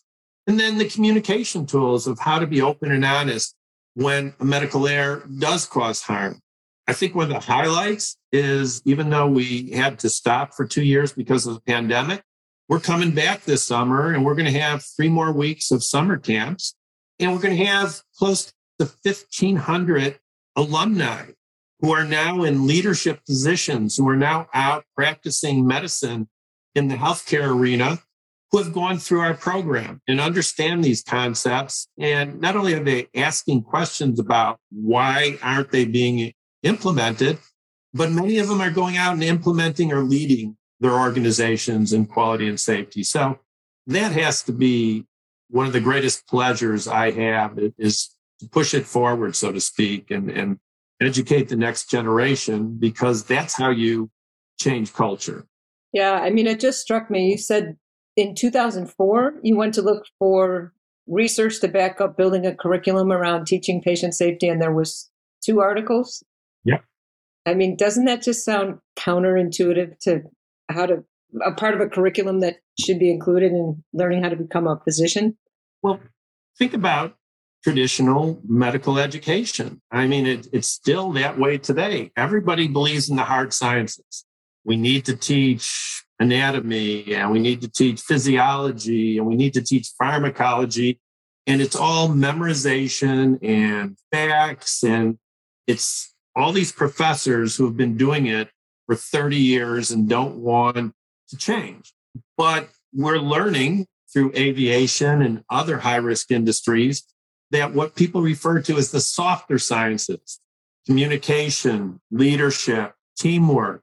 and 0.47 0.61
then 0.61 0.79
the 0.79 0.89
communication 0.89 1.67
tools 1.67 2.07
of 2.07 2.19
how 2.19 2.39
to 2.39 2.47
be 2.47 2.61
open 2.61 2.93
and 2.93 3.05
honest 3.05 3.55
when 3.95 4.35
a 4.41 4.45
medical 4.45 4.87
error 4.87 5.27
does 5.39 5.67
cause 5.67 6.03
harm. 6.03 6.41
I 6.87 6.93
think 6.93 7.15
one 7.15 7.25
of 7.25 7.31
the 7.31 7.41
highlights 7.41 8.19
is 8.31 8.83
even 8.85 9.09
though 9.09 9.29
we 9.29 9.71
had 9.71 9.99
to 10.01 10.11
stop 10.11 10.53
for 10.53 10.67
two 10.67 10.85
years 10.85 11.13
because 11.13 11.47
of 11.47 11.55
the 11.55 11.61
pandemic, 11.61 12.23
we're 12.69 12.81
coming 12.81 13.13
back 13.13 13.45
this 13.45 13.65
summer 13.65 14.13
and 14.13 14.25
we're 14.25 14.35
going 14.35 14.53
to 14.53 14.61
have 14.61 14.85
three 14.85 15.09
more 15.09 15.33
weeks 15.33 15.71
of 15.71 15.83
summer 15.83 16.19
camps. 16.19 16.75
And 17.25 17.33
we're 17.33 17.41
going 17.41 17.57
to 17.57 17.65
have 17.65 18.03
close 18.19 18.53
to 18.79 18.85
1,500 19.03 20.19
alumni 20.57 21.25
who 21.81 21.91
are 21.91 22.05
now 22.05 22.43
in 22.43 22.67
leadership 22.67 23.25
positions, 23.25 23.97
who 23.97 24.07
are 24.11 24.17
now 24.17 24.47
out 24.53 24.85
practicing 24.95 25.67
medicine 25.67 26.29
in 26.75 26.89
the 26.89 26.97
healthcare 26.97 27.49
arena, 27.49 27.99
who 28.51 28.59
have 28.59 28.75
gone 28.75 28.99
through 28.99 29.21
our 29.21 29.33
program 29.33 30.03
and 30.07 30.21
understand 30.21 30.85
these 30.85 31.03
concepts. 31.03 31.89
And 31.99 32.43
not 32.43 32.57
only 32.57 32.75
are 32.75 32.85
they 32.85 33.09
asking 33.15 33.63
questions 33.63 34.21
about 34.21 34.59
why 34.71 35.39
aren't 35.43 35.71
they 35.71 35.87
being 35.87 36.31
implemented, 36.63 37.39
but 37.95 38.13
many 38.13 38.37
of 38.37 38.49
them 38.49 38.61
are 38.61 38.71
going 38.71 38.99
out 38.99 39.15
and 39.15 39.25
implementing 39.25 39.93
or 39.93 40.03
leading 40.03 40.59
their 40.79 40.93
organizations 40.93 41.95
in 41.95 42.05
quality 42.05 42.49
and 42.49 42.61
safety. 42.61 43.03
So 43.03 43.39
that 43.87 44.13
has 44.13 44.43
to 44.43 44.53
be 44.53 45.07
one 45.49 45.67
of 45.67 45.73
the 45.73 45.81
greatest 45.81 46.27
pleasures 46.27 46.89
I 46.89 47.11
have 47.11 47.59
is 47.79 48.11
to 48.41 48.49
push 48.49 48.75
it 48.75 48.87
forward, 48.87 49.37
so 49.37 49.53
to 49.53 49.61
speak, 49.61 50.11
and, 50.11 50.31
and 50.31 50.59
educate 51.01 51.49
the 51.49 51.57
next 51.57 51.91
generation 51.91 52.77
because 52.79 53.25
that's 53.25 53.55
how 53.55 53.71
you 53.71 54.11
change 54.59 54.93
culture. 54.93 55.47
Yeah, 55.93 56.13
I 56.13 56.31
mean, 56.31 56.47
it 56.47 56.61
just 56.61 56.81
struck 56.81 57.11
me. 57.11 57.31
You 57.31 57.39
said 57.39 57.77
in 58.17 58.35
2004, 58.35 59.35
you 59.43 59.57
went 59.57 59.75
to 59.75 59.83
look 59.83 60.05
for 60.19 60.73
research 61.07 61.61
to 61.61 61.69
back 61.69 62.01
up 62.01 62.17
building 62.17 62.47
a 62.47 62.55
curriculum 62.55 63.13
around 63.13 63.47
teaching 63.47 63.81
patient 63.81 64.15
safety, 64.15 64.49
and 64.49 64.61
there 64.61 64.73
was 64.73 65.11
two 65.43 65.61
articles. 65.61 66.25
Yeah. 66.65 66.79
I 67.47 67.55
mean, 67.55 67.77
doesn't 67.77 68.07
that 68.07 68.23
just 68.23 68.45
sound 68.45 68.79
counterintuitive 68.99 69.99
to 70.01 70.23
how 70.69 70.87
to 70.87 71.05
a 71.45 71.53
part 71.53 71.75
of 71.75 71.81
a 71.81 71.89
curriculum 71.89 72.41
that 72.41 72.57
should 72.79 72.99
be 72.99 73.11
included 73.11 73.53
in 73.53 73.83
learning 73.93 74.23
how 74.23 74.29
to 74.29 74.37
become 74.37 74.67
a 74.67 74.81
physician? 74.85 75.37
Well, 75.83 76.01
think 76.59 76.75
about 76.75 77.17
traditional 77.63 78.41
medical 78.47 78.99
education. 78.99 79.81
I 79.91 80.07
mean, 80.07 80.27
it, 80.27 80.47
it's 80.53 80.69
still 80.69 81.13
that 81.13 81.39
way 81.39 81.59
today. 81.59 82.13
Everybody 82.17 82.69
believes 82.69 83.09
in 83.09 83.17
the 83.17 83.25
hard 83.25 83.55
sciences. 83.55 84.27
We 84.65 84.77
need 84.77 85.07
to 85.07 85.17
teach 85.17 86.05
anatomy 86.19 87.15
and 87.15 87.33
we 87.33 87.39
need 87.39 87.61
to 87.63 87.69
teach 87.69 88.01
physiology 88.01 89.19
and 89.19 89.27
we 89.27 89.35
need 89.35 89.55
to 89.55 89.63
teach 89.63 89.93
pharmacology. 89.99 91.01
And 91.47 91.61
it's 91.61 91.77
all 91.77 92.09
memorization 92.09 93.39
and 93.43 93.97
facts. 94.13 94.83
And 94.83 95.19
it's 95.67 96.15
all 96.37 96.53
these 96.53 96.73
professors 96.73 97.57
who 97.57 97.65
have 97.65 97.77
been 97.77 97.97
doing 97.97 98.27
it 98.27 98.51
for 98.87 98.95
30 98.95 99.37
years 99.37 99.91
and 99.91 100.09
don't 100.09 100.37
want 100.37 100.95
to 101.35 101.39
change. 101.39 101.93
But 102.37 102.69
we're 102.93 103.19
learning 103.19 103.87
through 104.13 104.33
aviation 104.37 105.23
and 105.23 105.43
other 105.51 105.79
high 105.79 105.97
risk 105.97 106.31
industries 106.31 107.03
that 107.51 107.75
what 107.75 107.95
people 107.95 108.23
refer 108.23 108.61
to 108.63 108.77
as 108.77 108.91
the 108.91 109.01
softer 109.01 109.59
sciences, 109.59 110.41
communication, 110.87 112.01
leadership, 112.11 112.95
teamwork, 113.19 113.83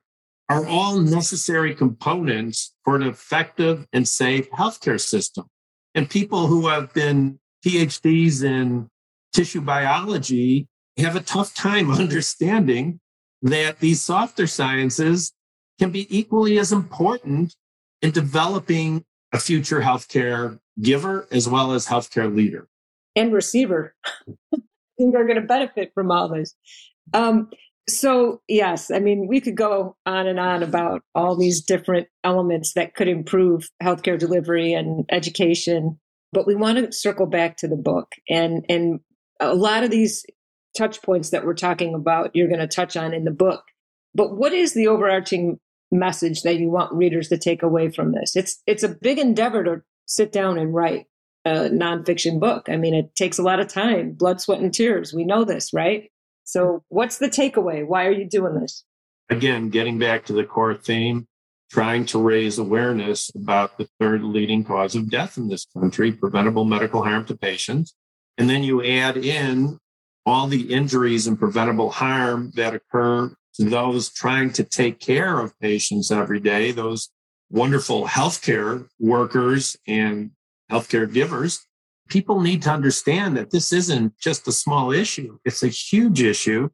are 0.50 0.66
all 0.66 1.00
necessary 1.00 1.74
components 1.74 2.74
for 2.84 2.96
an 2.96 3.04
effective 3.04 3.86
and 3.94 4.08
safe 4.08 4.50
healthcare 4.52 5.00
system. 5.00 5.46
And 5.96 6.10
people 6.10 6.48
who 6.48 6.68
have 6.68 6.94
been 6.94 7.40
PhDs 7.66 8.44
in 8.44 8.90
tissue 9.34 9.62
biology 9.62 10.68
have 10.98 11.16
a 11.16 11.22
tough 11.22 11.54
time 11.54 11.92
understanding 12.04 13.00
that 13.42 13.80
these 13.80 14.02
softer 14.02 14.48
sciences 14.48 15.34
can 15.82 15.92
be 15.92 16.06
equally 16.16 16.60
as 16.60 16.72
important 16.72 17.56
in 18.04 18.12
developing 18.12 19.04
a 19.34 19.40
future 19.40 19.82
healthcare 19.82 20.60
giver 20.80 21.28
as 21.32 21.50
well 21.50 21.74
as 21.74 21.88
healthcare 21.88 22.34
leader 22.34 22.68
and 23.16 23.34
receiver. 23.34 23.96
I 24.54 24.58
think 24.98 25.16
are 25.16 25.26
going 25.26 25.42
to 25.42 25.48
benefit 25.48 25.92
from 25.96 26.12
all 26.12 26.30
this. 26.30 26.56
Um, 27.16 27.50
so, 27.90 28.42
yes, 28.48 28.92
I 28.92 29.00
mean, 29.00 29.28
we 29.28 29.42
could 29.42 29.58
go 29.58 29.96
on 30.06 30.28
and 30.28 30.40
on 30.40 30.62
about 30.62 31.02
all 31.16 31.36
these 31.36 31.62
different 31.62 32.08
elements 32.24 32.74
that 32.74 32.94
could 32.94 33.08
improve 33.08 33.68
healthcare 33.82 34.20
delivery 34.20 34.74
and 34.74 35.04
education, 35.12 36.00
but 36.32 36.46
we 36.46 36.54
want 36.54 36.78
to 36.78 36.92
circle 36.92 37.26
back 37.26 37.58
to 37.58 37.68
the 37.68 37.76
book. 37.76 38.14
And, 38.30 38.64
and 38.70 39.00
a 39.40 39.56
lot 39.56 39.84
of 39.84 39.90
these 39.90 40.24
touch 40.78 41.02
points 41.02 41.32
that 41.32 41.44
we're 41.44 41.56
talking 41.56 41.96
about, 41.96 42.36
you're 42.36 42.48
going 42.48 42.60
to 42.60 42.68
touch 42.68 42.96
on 42.96 43.16
in 43.16 43.26
the 43.26 43.32
book. 43.32 43.64
But 44.14 44.38
what 44.38 44.54
is 44.54 44.74
the 44.74 44.88
overarching 44.88 45.60
message 45.92 46.44
that 46.44 46.58
you 46.58 46.70
want 46.70 46.94
readers 46.94 47.30
to 47.30 47.38
take 47.38 47.64
away 47.64 47.90
from 47.90 48.14
this? 48.14 48.36
It's, 48.36 48.62
it's 48.66 48.84
a 48.84 48.90
big 48.90 49.20
endeavor 49.20 49.64
to 49.64 49.82
sit 50.06 50.32
down 50.32 50.58
and 50.58 50.74
write 50.74 51.08
a 51.46 51.70
nonfiction 51.70 52.40
book. 52.40 52.70
I 52.70 52.78
mean, 52.78 52.94
it 52.94 53.16
takes 53.16 53.40
a 53.40 53.44
lot 53.44 53.60
of 53.60 53.68
time, 53.68 54.12
blood, 54.12 54.42
sweat, 54.42 54.60
and 54.60 54.74
tears. 54.74 55.14
We 55.14 55.24
know 55.24 55.44
this, 55.44 55.74
right? 55.74 56.12
So, 56.44 56.84
what's 56.90 57.18
the 57.18 57.30
takeaway? 57.30 57.86
Why 57.86 58.06
are 58.06 58.12
you 58.12 58.28
doing 58.28 58.60
this? 58.60 58.84
Again, 59.30 59.70
getting 59.70 59.98
back 59.98 60.26
to 60.26 60.34
the 60.34 60.44
core 60.44 60.76
theme, 60.76 61.28
trying 61.72 62.06
to 62.08 62.22
raise 62.22 62.58
awareness 62.58 63.32
about 63.36 63.78
the 63.78 63.88
third 64.00 64.24
leading 64.24 64.64
cause 64.64 64.96
of 64.96 65.10
death 65.10 65.38
in 65.38 65.48
this 65.48 65.66
country, 65.78 66.12
preventable 66.12 66.66
medical 66.66 67.04
harm 67.04 67.26
to 67.26 67.38
patients. 67.38 67.96
And 68.38 68.50
then 68.50 68.64
you 68.64 68.84
add 68.84 69.18
in 69.18 69.78
all 70.26 70.48
the 70.48 70.74
injuries 70.74 71.28
and 71.28 71.40
preventable 71.40 71.90
harm 71.90 72.52
that 72.56 72.74
occur 72.74 73.34
to 73.56 73.66
those 73.66 74.10
trying 74.10 74.52
to 74.54 74.64
take 74.64 75.00
care 75.00 75.40
of 75.40 75.60
patients 75.60 76.12
every 76.12 76.40
day, 76.40 76.72
those 76.72 77.10
wonderful 77.50 78.08
healthcare 78.08 78.88
workers 79.00 79.78
and 79.88 80.32
healthcare 80.72 81.12
givers 81.12 81.66
people 82.12 82.42
need 82.42 82.62
to 82.62 82.70
understand 82.70 83.38
that 83.38 83.52
this 83.52 83.72
isn't 83.72 84.18
just 84.20 84.48
a 84.48 84.52
small 84.52 84.92
issue, 84.92 85.40
it's 85.46 85.64
a 85.64 85.70
huge 85.70 86.22
issue. 86.22 86.70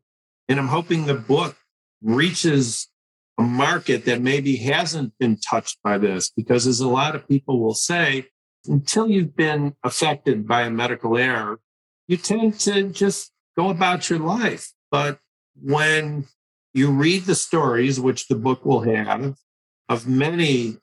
And 0.50 0.60
I'm 0.60 0.68
hoping 0.68 1.06
the 1.06 1.14
book 1.14 1.56
reaches 2.02 2.90
a 3.38 3.44
market 3.44 4.06
that 4.06 4.20
maybe 4.20 4.56
hasn't 4.58 5.14
been 5.20 5.38
touched 5.38 5.78
by 5.84 6.00
this, 6.00 6.32
because 6.32 6.66
as 6.66 6.80
a 6.80 6.88
lot 6.88 7.16
of 7.16 7.28
people 7.28 7.60
will 7.60 7.76
say, 7.76 8.26
until 8.66 9.08
you've 9.08 9.36
been 9.36 9.76
affected 9.84 10.48
by 10.48 10.64
a 10.64 10.72
medical 10.72 11.16
error, 11.18 11.60
you 12.08 12.18
tend 12.18 12.60
to 12.62 12.90
just 12.90 13.32
go 13.56 13.70
about 13.70 14.10
your 14.10 14.20
life. 14.20 14.74
But 14.90 15.20
when 15.62 16.26
you 16.78 16.92
read 16.92 17.24
the 17.26 17.36
stories, 17.36 18.00
which 18.00 18.28
the 18.28 18.36
book 18.36 18.64
will 18.64 18.82
have, 18.82 19.36
of 19.90 20.08
many 20.08 20.78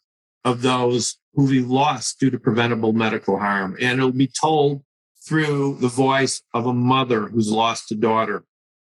of 0.45 0.63
those 0.63 1.19
who 1.35 1.45
we 1.47 1.61
lost 1.61 2.19
due 2.19 2.31
to 2.31 2.39
preventable 2.39 2.93
medical 2.93 3.39
harm. 3.39 3.77
And 3.81 3.99
it'll 3.99 4.13
be 4.13 4.27
told 4.27 4.83
through 5.27 5.79
the 5.81 5.89
voice 5.89 6.43
of 6.53 6.67
a 6.67 6.75
mother 6.75 7.29
who's 7.29 7.51
lost 7.51 7.93
a 7.93 7.95
daughter, 7.95 8.45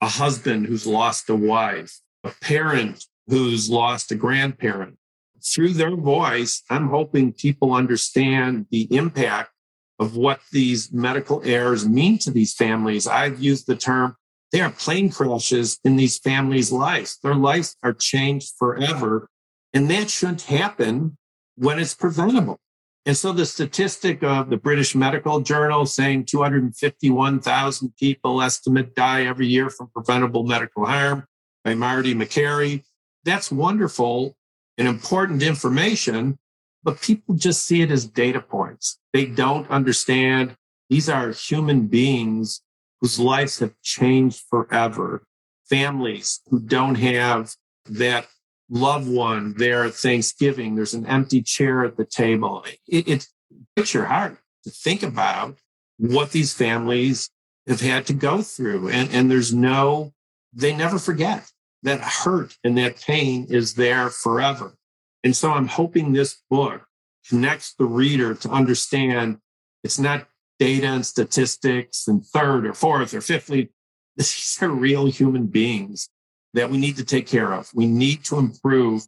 a 0.02 0.10
husband 0.10 0.66
who's 0.66 0.86
lost 0.86 1.30
a 1.30 1.36
wife, 1.36 2.00
a 2.24 2.32
parent 2.42 3.06
who's 3.28 3.70
lost 3.70 4.12
a 4.12 4.16
grandparent. 4.16 4.98
Through 5.42 5.74
their 5.76 5.96
voice, 5.96 6.64
I'm 6.70 6.90
hoping 6.90 7.32
people 7.32 7.74
understand 7.74 8.66
the 8.72 8.94
impact 8.94 9.52
of 10.00 10.18
what 10.18 10.42
these 10.52 10.92
medical 10.92 11.42
errors 11.46 11.88
mean 11.88 12.18
to 12.20 12.32
these 12.32 12.54
families. 12.54 13.08
I've 13.08 13.42
used 13.42 13.68
the 13.68 13.76
term 13.76 14.18
they 14.52 14.62
are 14.62 14.72
plane 14.72 15.10
crashes 15.10 15.80
in 15.84 15.96
these 15.96 16.18
families' 16.18 16.72
lives. 16.72 17.20
Their 17.22 17.36
lives 17.36 17.76
are 17.84 17.94
changed 17.94 18.54
forever. 18.58 19.30
And 19.74 19.90
that 19.92 20.10
shouldn't 20.10 20.44
happen 20.44 21.18
when 21.56 21.80
it's 21.80 21.94
preventable. 21.94 22.60
And 23.06 23.16
so 23.16 23.32
the 23.32 23.46
statistic 23.46 24.24
of 24.24 24.50
the 24.50 24.58
British 24.58 24.96
Medical 24.96 25.40
Journal 25.40 25.86
saying 25.86 26.26
251,000 26.26 27.96
people 27.98 28.42
estimate 28.42 28.96
die 28.96 29.26
every 29.26 29.48
year 29.48 29.70
from 29.70 29.90
preventable 29.94 30.44
medical 30.44 30.86
harm 30.86 31.26
by 31.64 31.76
Marty 31.76 32.14
Makary, 32.14 32.84
that's 33.24 33.52
wonderful 33.52 34.36
and 34.78 34.88
important 34.88 35.44
information, 35.44 36.40
but 36.84 37.02
people 37.02 37.36
just 37.36 37.66
see 37.66 37.82
it 37.82 37.92
as 37.92 38.06
data 38.06 38.42
points. 38.42 38.98
They 39.14 39.26
don't 39.26 39.70
understand 39.70 40.56
these 40.90 41.10
are 41.10 41.32
human 41.32 41.88
beings 41.88 42.62
whose 43.02 43.20
lives 43.20 43.60
have 43.60 43.74
changed 43.82 44.44
forever, 44.50 45.24
families 45.70 46.42
who 46.50 46.60
don't 46.60 46.96
have 46.96 47.54
that 47.86 48.28
loved 48.70 49.08
one 49.10 49.56
there 49.58 49.84
at 49.84 49.94
Thanksgiving. 49.94 50.76
There's 50.76 50.94
an 50.94 51.06
empty 51.06 51.42
chair 51.42 51.84
at 51.84 51.98
the 51.98 52.06
table. 52.06 52.66
It, 52.88 53.08
it 53.08 53.28
breaks 53.76 53.94
your 53.94 54.06
heart 54.06 54.38
to 54.64 54.70
think 54.70 55.04
about 55.04 55.58
what 55.98 56.32
these 56.32 56.54
families 56.54 57.30
have 57.68 57.82
had 57.82 58.06
to 58.08 58.14
go 58.14 58.42
through. 58.42 58.90
And, 58.90 59.10
and 59.12 59.30
there's 59.30 59.54
no, 59.54 60.14
they 60.54 60.76
never 60.76 61.00
forget 61.00 61.50
that 61.84 62.02
hurt 62.02 62.58
and 62.64 62.78
that 62.78 63.02
pain 63.02 63.48
is 63.50 63.76
there 63.76 64.10
forever. 64.10 64.76
And 65.24 65.36
so 65.36 65.52
I'm 65.52 65.68
hoping 65.68 66.12
this 66.12 66.42
book 66.50 66.86
connects 67.28 67.74
the 67.76 67.86
reader 67.86 68.34
to 68.34 68.50
understand 68.50 69.38
it's 69.84 70.00
not 70.00 70.28
data 70.60 70.88
and 70.88 71.06
statistics 71.06 72.08
and 72.08 72.26
third 72.26 72.66
or 72.66 72.74
fourth 72.74 73.14
or 73.14 73.22
fifthly. 73.22 73.72
These 74.18 74.60
are 74.62 74.70
real 74.70 75.06
human 75.06 75.48
beings 75.48 76.10
that 76.54 76.70
we 76.70 76.78
need 76.78 76.98
to 76.98 77.06
take 77.06 77.28
care 77.28 77.54
of. 77.54 77.70
We 77.74 77.88
need 77.88 78.26
to 78.26 78.38
improve 78.38 79.04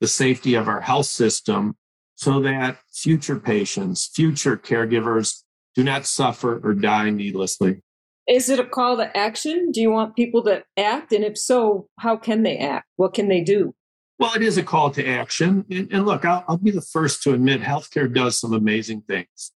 the 0.00 0.08
safety 0.08 0.54
of 0.54 0.68
our 0.68 0.80
health 0.80 1.06
system 1.06 1.76
so 2.14 2.40
that 2.40 2.78
future 2.92 3.38
patients, 3.38 4.10
future 4.14 4.56
caregivers 4.56 5.42
do 5.74 5.84
not 5.84 6.06
suffer 6.06 6.60
or 6.64 6.74
die 6.74 7.10
needlessly. 7.10 7.82
Is 8.26 8.48
it 8.48 8.58
a 8.58 8.64
call 8.64 8.96
to 8.96 9.14
action? 9.16 9.70
Do 9.70 9.80
you 9.80 9.90
want 9.90 10.16
people 10.16 10.42
to 10.44 10.62
act? 10.76 11.12
And 11.12 11.24
if 11.24 11.36
so, 11.36 11.88
how 11.98 12.16
can 12.16 12.42
they 12.42 12.56
act? 12.56 12.86
What 12.96 13.12
can 13.12 13.28
they 13.28 13.42
do? 13.42 13.74
Well, 14.18 14.32
it 14.34 14.42
is 14.42 14.56
a 14.56 14.62
call 14.62 14.90
to 14.92 15.06
action. 15.06 15.64
And, 15.70 15.92
and 15.92 16.06
look, 16.06 16.24
I'll, 16.24 16.44
I'll, 16.48 16.56
be 16.56 16.70
the 16.70 16.80
first 16.80 17.22
to 17.24 17.34
admit 17.34 17.60
healthcare 17.60 18.12
does 18.12 18.38
some 18.38 18.52
amazing 18.52 19.02
things. 19.02 19.52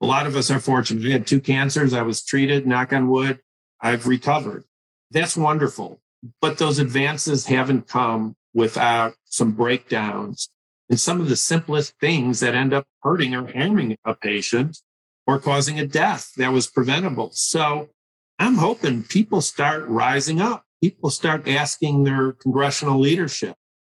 A 0.00 0.06
lot 0.06 0.26
of 0.26 0.36
us 0.36 0.50
are 0.50 0.60
fortunate. 0.60 1.06
I 1.06 1.12
had 1.12 1.26
two 1.26 1.40
cancers. 1.40 1.92
I 1.92 2.02
was 2.02 2.24
treated, 2.24 2.66
knock 2.66 2.92
on 2.92 3.08
wood. 3.08 3.40
I've 3.80 4.06
recovered. 4.06 4.64
That's 5.10 5.36
wonderful. 5.36 6.00
But 6.40 6.58
those 6.58 6.78
advances 6.78 7.46
haven't 7.46 7.88
come 7.88 8.36
without 8.52 9.14
some 9.24 9.52
breakdowns 9.52 10.48
and 10.88 10.98
some 10.98 11.20
of 11.20 11.28
the 11.28 11.36
simplest 11.36 11.94
things 12.00 12.40
that 12.40 12.54
end 12.54 12.72
up 12.72 12.86
hurting 13.02 13.34
or 13.34 13.50
harming 13.52 13.96
a 14.04 14.14
patient 14.14 14.78
or 15.26 15.38
causing 15.38 15.78
a 15.78 15.86
death 15.86 16.32
that 16.36 16.52
was 16.52 16.66
preventable. 16.66 17.30
So 17.32 17.90
I'm 18.38 18.56
hoping 18.56 19.02
people 19.02 19.40
start 19.40 19.86
rising 19.86 20.40
up. 20.40 20.64
People 20.82 21.10
start 21.10 21.48
asking 21.48 22.04
their 22.04 22.32
congressional 22.32 22.98
leadership, 22.98 23.56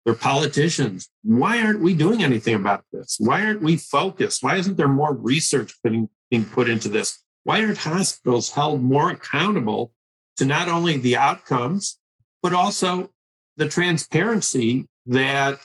their 0.09 0.17
politicians, 0.17 1.07
why 1.21 1.61
aren't 1.61 1.81
we 1.81 1.93
doing 1.93 2.23
anything 2.23 2.55
about 2.55 2.83
this? 2.91 3.17
Why 3.19 3.45
aren't 3.45 3.61
we 3.61 3.77
focused? 3.77 4.41
Why 4.41 4.55
isn't 4.55 4.75
there 4.75 4.87
more 4.87 5.13
research 5.13 5.75
being, 5.83 6.09
being 6.31 6.45
put 6.45 6.67
into 6.67 6.89
this? 6.89 7.23
Why 7.43 7.63
aren't 7.63 7.77
hospitals 7.77 8.49
held 8.49 8.81
more 8.81 9.11
accountable 9.11 9.93
to 10.37 10.45
not 10.45 10.67
only 10.67 10.97
the 10.97 11.15
outcomes, 11.15 11.99
but 12.41 12.53
also 12.53 13.11
the 13.57 13.67
transparency 13.67 14.87
that 15.05 15.59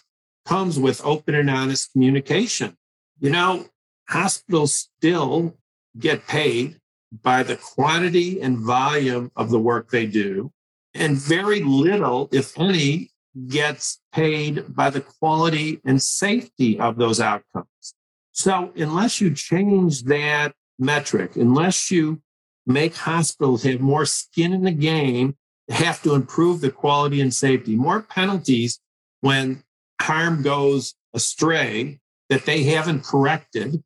comes 0.44 0.78
with 0.78 1.02
open 1.06 1.34
and 1.34 1.48
honest 1.48 1.92
communication. 1.92 2.76
You 3.20 3.30
know, 3.30 3.64
hospitals 4.10 4.90
still 4.98 5.56
get 5.98 6.26
paid 6.26 6.80
by 7.22 7.44
the 7.44 7.56
quantity 7.56 8.42
and 8.42 8.58
volume 8.58 9.32
of 9.36 9.48
the 9.48 9.58
work 9.58 9.90
they 9.90 10.04
do, 10.04 10.52
and 10.92 11.16
very 11.16 11.62
little, 11.62 12.28
if 12.30 12.58
any, 12.58 13.08
gets 13.48 14.00
paid 14.12 14.74
by 14.74 14.90
the 14.90 15.00
quality 15.00 15.80
and 15.84 16.00
safety 16.00 16.78
of 16.78 16.96
those 16.96 17.20
outcomes. 17.20 17.94
So 18.32 18.72
unless 18.76 19.20
you 19.20 19.34
change 19.34 20.04
that 20.04 20.54
metric, 20.78 21.36
unless 21.36 21.90
you 21.90 22.20
make 22.66 22.96
hospitals 22.96 23.62
have 23.64 23.80
more 23.80 24.06
skin 24.06 24.52
in 24.52 24.62
the 24.62 24.72
game, 24.72 25.36
have 25.68 26.02
to 26.02 26.14
improve 26.14 26.60
the 26.60 26.70
quality 26.70 27.20
and 27.20 27.32
safety, 27.32 27.76
more 27.76 28.02
penalties 28.02 28.80
when 29.20 29.62
harm 30.00 30.42
goes 30.42 30.94
astray 31.14 32.00
that 32.28 32.44
they 32.44 32.64
haven't 32.64 33.04
corrected 33.04 33.82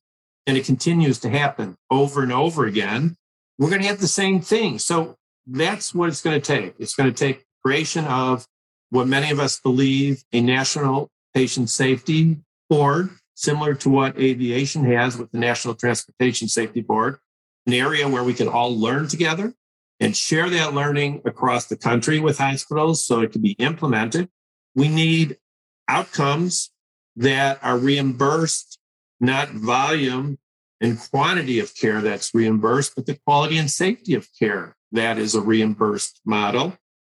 and 0.47 0.57
it 0.57 0.65
continues 0.65 1.19
to 1.21 1.29
happen 1.29 1.77
over 1.91 2.23
and 2.23 2.33
over 2.33 2.65
again, 2.65 3.17
we're 3.59 3.69
going 3.69 3.83
to 3.83 3.89
have 3.89 4.01
the 4.01 4.09
same 4.09 4.41
thing. 4.41 4.79
So 4.79 5.17
that's 5.47 5.95
what 5.95 6.09
it's 6.09 6.23
going 6.23 6.41
to 6.41 6.47
take. 6.47 6.75
It's 6.79 6.95
going 6.95 7.13
to 7.13 7.17
take 7.17 7.45
creation 7.63 8.05
of 8.07 8.47
what 8.91 9.07
many 9.07 9.31
of 9.31 9.39
us 9.39 9.61
believe 9.61 10.23
a 10.33 10.41
national 10.41 11.11
patient 11.35 11.71
safety 11.71 12.39
board, 12.69 13.11
similar 13.35 13.75
to 13.75 13.89
what 13.89 14.19
aviation 14.19 14.85
has 14.85 15.17
with 15.17 15.31
the 15.31 15.39
National 15.39 15.75
Transportation 15.75 16.49
Safety 16.49 16.81
Board, 16.81 17.19
an 17.67 17.75
area 17.75 18.09
where 18.09 18.25
we 18.25 18.35
can 18.35 18.49
all 18.49 18.77
learn 18.77 19.09
together 19.09 19.55
and 20.01 20.17
share 20.17 20.49
that 20.51 20.75
learning 20.75 21.23
across 21.25 21.67
the 21.67 21.77
country 21.77 22.21
with 22.21 22.39
hospitals 22.39 23.05
so 23.05 23.21
it 23.21 23.33
can 23.33 23.43
be 23.43 23.53
implemented. 23.53 24.29
We 24.75 24.89
need 24.89 25.37
outcomes 25.89 26.71
that 27.17 27.59
are 27.63 27.77
reimbursed, 27.77 28.79
not 29.21 29.51
volume 29.51 30.39
and 30.81 30.99
quantity 31.11 31.59
of 31.59 31.75
care 31.75 32.01
that's 32.01 32.35
reimbursed, 32.35 32.95
but 32.95 33.07
the 33.07 33.19
quality 33.27 33.59
and 33.59 33.71
safety 33.71 34.15
of 34.15 34.29
care 34.39 34.77
that 34.93 35.19
is 35.19 35.35
a 35.35 35.41
reimbursed 35.41 36.21
model. 36.25 36.77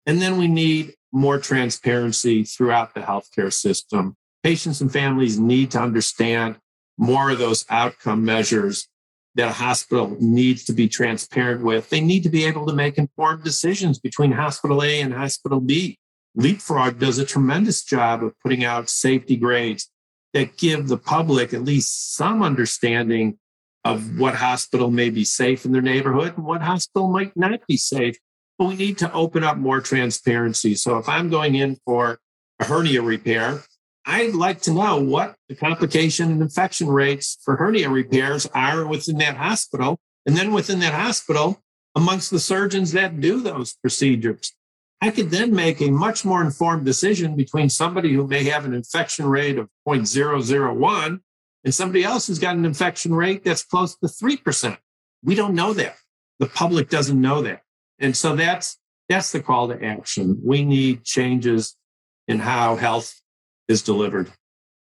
And 0.07 0.23
then 0.23 0.39
we 0.39 0.47
need 0.47 0.95
more 1.13 1.39
transparency 1.39 2.45
throughout 2.45 2.95
the 2.95 3.01
healthcare 3.01 3.53
system. 3.53 4.17
Patients 4.43 4.81
and 4.81 4.93
families 4.93 5.39
need 5.39 5.71
to 5.73 5.81
understand 5.81 6.57
more 6.97 7.31
of 7.31 7.39
those 7.39 7.65
outcome 7.71 8.25
measures 8.25 8.89
that 9.35 9.49
a 9.49 9.53
hospital 9.53 10.17
needs 10.21 10.65
to 10.65 10.73
be 10.73 10.89
transparent 10.89 11.63
with. 11.63 11.91
They 11.91 12.01
need 12.01 12.25
to 12.25 12.29
be 12.29 12.45
able 12.45 12.67
to 12.67 12.73
make 12.73 12.99
informed 12.99 13.45
decisions 13.45 13.99
between 13.99 14.33
hospital 14.33 14.83
A 14.83 15.01
and 15.01 15.15
hospital 15.15 15.61
B. 15.61 15.99
Leapfrog 16.35 16.99
does 16.99 17.19
a 17.19 17.25
tremendous 17.25 17.83
job 17.85 18.23
of 18.25 18.35
putting 18.43 18.65
out 18.65 18.91
safety 18.91 19.37
grades 19.37 19.91
that 20.35 20.57
give 20.57 20.89
the 20.89 20.99
public 20.99 21.55
at 21.55 21.65
least 21.65 22.15
some 22.15 22.43
understanding 22.43 23.39
of 23.85 24.19
what 24.19 24.35
hospital 24.35 24.91
may 24.91 25.09
be 25.09 25.25
safe 25.25 25.65
in 25.65 25.73
their 25.73 25.83
neighborhood 25.83 26.37
and 26.37 26.45
what 26.45 26.61
hospital 26.61 27.09
might 27.09 27.37
not 27.37 27.61
be 27.67 27.77
safe. 27.77 28.17
But 28.59 28.67
we 28.67 28.77
need 28.77 28.99
to 28.99 29.13
open 29.13 29.45
up 29.45 29.57
more 29.57 29.81
transparency. 29.81 30.75
So 30.75 30.99
if 30.99 31.09
I'm 31.09 31.31
going 31.31 31.55
in 31.55 31.79
for 31.85 32.19
a 32.59 32.65
hernia 32.65 33.03
repair, 33.03 33.63
I'd 34.05 34.35
like 34.35 34.63
to 34.63 34.73
know 34.73 35.01
what 35.01 35.37
the 35.49 35.55
complication 35.55 36.33
and 36.33 36.43
infection 36.43 36.89
rates 36.89 37.39
for 37.45 37.57
hernia 37.57 37.89
repairs 37.89 38.47
are 38.55 38.87
within 38.87 39.19
that 39.19 39.37
hospital. 39.37 40.01
And 40.27 40.37
then 40.37 40.53
within 40.53 40.81
that 40.81 40.95
hospital, 40.95 41.63
amongst 41.95 42.31
the 42.31 42.39
surgeons 42.39 42.93
that 42.93 43.21
do 43.21 43.41
those 43.41 43.75
procedures. 43.75 44.55
I 45.01 45.11
could 45.11 45.31
then 45.31 45.55
make 45.55 45.81
a 45.81 45.91
much 45.91 46.25
more 46.25 46.43
informed 46.43 46.85
decision 46.85 47.37
between 47.37 47.69
somebody 47.69 48.13
who 48.13 48.27
may 48.27 48.45
have 48.45 48.65
an 48.65 48.75
infection 48.75 49.27
rate 49.27 49.59
of 49.59 49.69
0.001 49.87 51.21
and 51.65 51.75
somebody 51.75 52.05
else 52.05 52.27
who's 52.27 52.39
got 52.39 52.57
an 52.57 52.65
infection 52.65 53.15
rate 53.15 53.45
that's 53.45 53.65
close 53.65 53.97
to 53.97 54.07
3%. 54.07 54.79
We 55.23 55.35
don't 55.35 55.55
know 55.55 55.73
that. 55.73 55.97
The 56.39 56.47
public 56.47 56.89
doesn't 56.89 57.21
know 57.21 57.43
that. 57.43 57.63
And 58.01 58.17
so 58.17 58.37
that's 58.37 58.79
that's 59.09 59.33
the 59.33 59.41
call 59.41 59.69
to 59.69 59.83
action. 59.83 60.41
We 60.45 60.65
need 60.65 61.05
changes 61.05 61.77
in 62.27 62.39
how 62.39 62.77
health 62.77 63.21
is 63.69 63.83
delivered. 63.83 64.31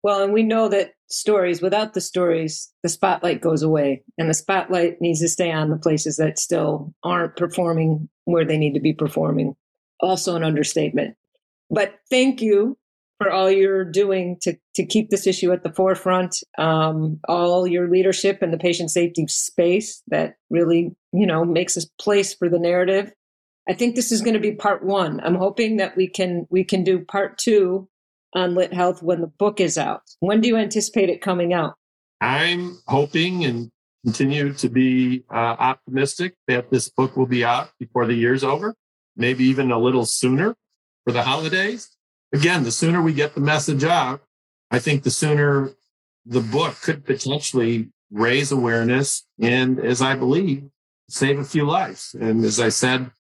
Well, 0.04 0.24
and 0.24 0.34
we 0.34 0.44
know 0.44 0.68
that 0.70 0.94
stories, 1.08 1.62
without 1.62 1.94
the 1.94 2.02
stories, 2.02 2.72
the 2.84 2.90
spotlight 2.90 3.42
goes 3.42 3.64
away. 3.64 4.04
And 4.18 4.30
the 4.30 4.34
spotlight 4.34 5.02
needs 5.02 5.22
to 5.22 5.30
stay 5.30 5.52
on 5.52 5.70
the 5.70 5.78
places 5.78 6.18
that 6.18 6.40
still 6.40 6.94
aren't 7.04 7.36
performing 7.36 8.10
where 8.26 8.46
they 8.46 8.58
need 8.58 8.74
to 8.74 8.80
be 8.80 8.94
performing. 8.94 9.56
Also, 10.00 10.36
an 10.36 10.44
understatement. 10.44 11.16
But 11.70 11.96
thank 12.10 12.42
you 12.42 12.78
for 13.18 13.32
all 13.32 13.50
you're 13.50 13.84
doing 13.84 14.38
to, 14.42 14.56
to 14.76 14.86
keep 14.86 15.10
this 15.10 15.26
issue 15.26 15.52
at 15.52 15.64
the 15.64 15.74
forefront, 15.74 16.38
um, 16.58 17.20
all 17.28 17.68
your 17.68 17.90
leadership 17.90 18.44
in 18.44 18.52
the 18.52 18.58
patient 18.58 18.92
safety 18.92 19.26
space 19.28 20.04
that 20.08 20.36
really, 20.50 20.96
you 21.12 21.26
know, 21.26 21.44
makes 21.44 21.78
a 21.78 21.82
place 22.00 22.34
for 22.34 22.50
the 22.50 22.60
narrative. 22.60 23.12
I 23.68 23.74
think 23.74 23.96
this 23.96 24.12
is 24.12 24.22
going 24.22 24.36
to 24.36 24.40
be 24.40 24.54
part 24.54 24.84
one. 24.84 25.20
I'm 25.22 25.36
hoping 25.36 25.78
that 25.78 25.98
we 25.98 26.08
can 26.08 26.48
we 26.50 26.64
can 26.64 26.84
do 26.84 27.04
part 27.04 27.38
two 27.38 27.90
on 28.34 28.56
lit 28.56 28.74
health 28.74 29.04
when 29.04 29.20
the 29.22 29.28
book 29.28 29.60
is 29.60 29.78
out. 29.78 30.04
When 30.20 30.42
do 30.42 30.48
you 30.48 30.58
anticipate 30.58 31.10
it 31.10 31.22
coming 31.22 31.54
out? 31.54 31.76
I'm 32.22 32.80
hoping 32.88 33.44
and 33.44 33.70
continue 34.06 34.54
to 34.54 34.70
be 34.70 35.26
uh, 35.30 35.34
optimistic 35.60 36.36
that 36.48 36.72
this 36.72 36.88
book 36.88 37.18
will 37.18 37.26
be 37.26 37.44
out 37.44 37.72
before 37.80 38.06
the 38.06 38.14
year's 38.14 38.44
over, 38.44 38.74
maybe 39.18 39.44
even 39.46 39.72
a 39.72 39.78
little 39.78 40.06
sooner 40.06 40.56
for 41.04 41.12
the 41.12 41.24
holidays 41.24 41.97
again, 42.34 42.64
the 42.64 42.72
sooner 42.72 43.02
we 43.02 43.14
get 43.14 43.36
the 43.36 43.42
message 43.42 43.84
out, 43.84 44.22
I 44.72 44.80
think 44.80 45.04
the 45.04 45.12
sooner 45.12 45.72
the 46.26 46.42
book 46.42 46.76
could 46.82 47.06
potentially 47.06 47.90
raise 48.12 48.52
awareness 48.52 49.26
and, 49.40 49.80
as 49.80 50.02
I 50.02 50.16
believe, 50.16 50.70
save 51.10 51.40
a 51.40 51.44
few 51.44 51.66
lives. 51.66 52.16
And 52.20 52.44
as 52.44 52.60
I 52.60 52.70
said 52.70 53.12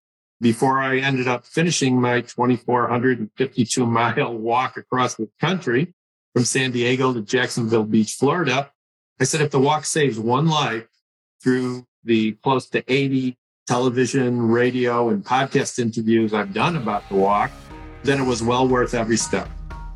before, 0.41 0.79
I 0.79 0.97
ended 0.97 1.27
up 1.27 1.45
finishing 1.45 1.99
my 1.99 2.21
2,452 2.21 3.85
mile 3.85 4.33
walk 4.33 4.77
across 4.77 5.15
the 5.15 5.29
country 5.39 5.93
from 6.33 6.43
San 6.43 6.71
Diego 6.71 7.13
to 7.13 7.21
Jacksonville 7.21 7.85
Beach, 7.85 8.13
Florida. 8.13 8.71
I 9.19 9.23
said, 9.23 9.41
if 9.41 9.51
the 9.51 9.59
walk 9.59 9.85
saves 9.85 10.19
one 10.19 10.47
life 10.47 10.87
through 11.41 11.87
the 12.03 12.33
close 12.43 12.69
to 12.69 12.83
80 12.91 13.37
television, 13.67 14.49
radio, 14.49 15.09
and 15.09 15.23
podcast 15.23 15.79
interviews 15.79 16.33
I've 16.33 16.53
done 16.53 16.75
about 16.75 17.07
the 17.09 17.15
walk, 17.15 17.51
then 18.03 18.19
it 18.21 18.25
was 18.25 18.43
well 18.43 18.67
worth 18.67 18.93
every 18.93 19.17
step. 19.17 19.49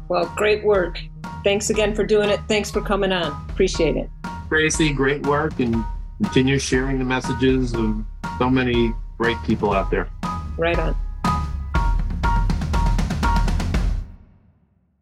Well, 0.10 0.32
great 0.36 0.64
work. 0.64 1.00
Thanks 1.44 1.70
again 1.70 1.96
for 1.96 2.06
doing 2.06 2.30
it. 2.30 2.40
Thanks 2.48 2.70
for 2.70 2.82
coming 2.82 3.12
on. 3.12 3.32
Appreciate 3.50 3.96
it. 3.96 4.10
Tracy, 4.50 4.94
great 4.94 5.26
work 5.26 5.60
and 5.60 5.84
continue 6.22 6.60
sharing 6.60 7.00
the 7.00 7.06
messages 7.06 7.74
of 7.74 8.04
so 8.38 8.50
many 8.50 8.94
great 9.18 9.38
people 9.46 9.74
out 9.74 9.90
there. 9.90 10.10
Right 10.58 10.78
on. 10.78 10.96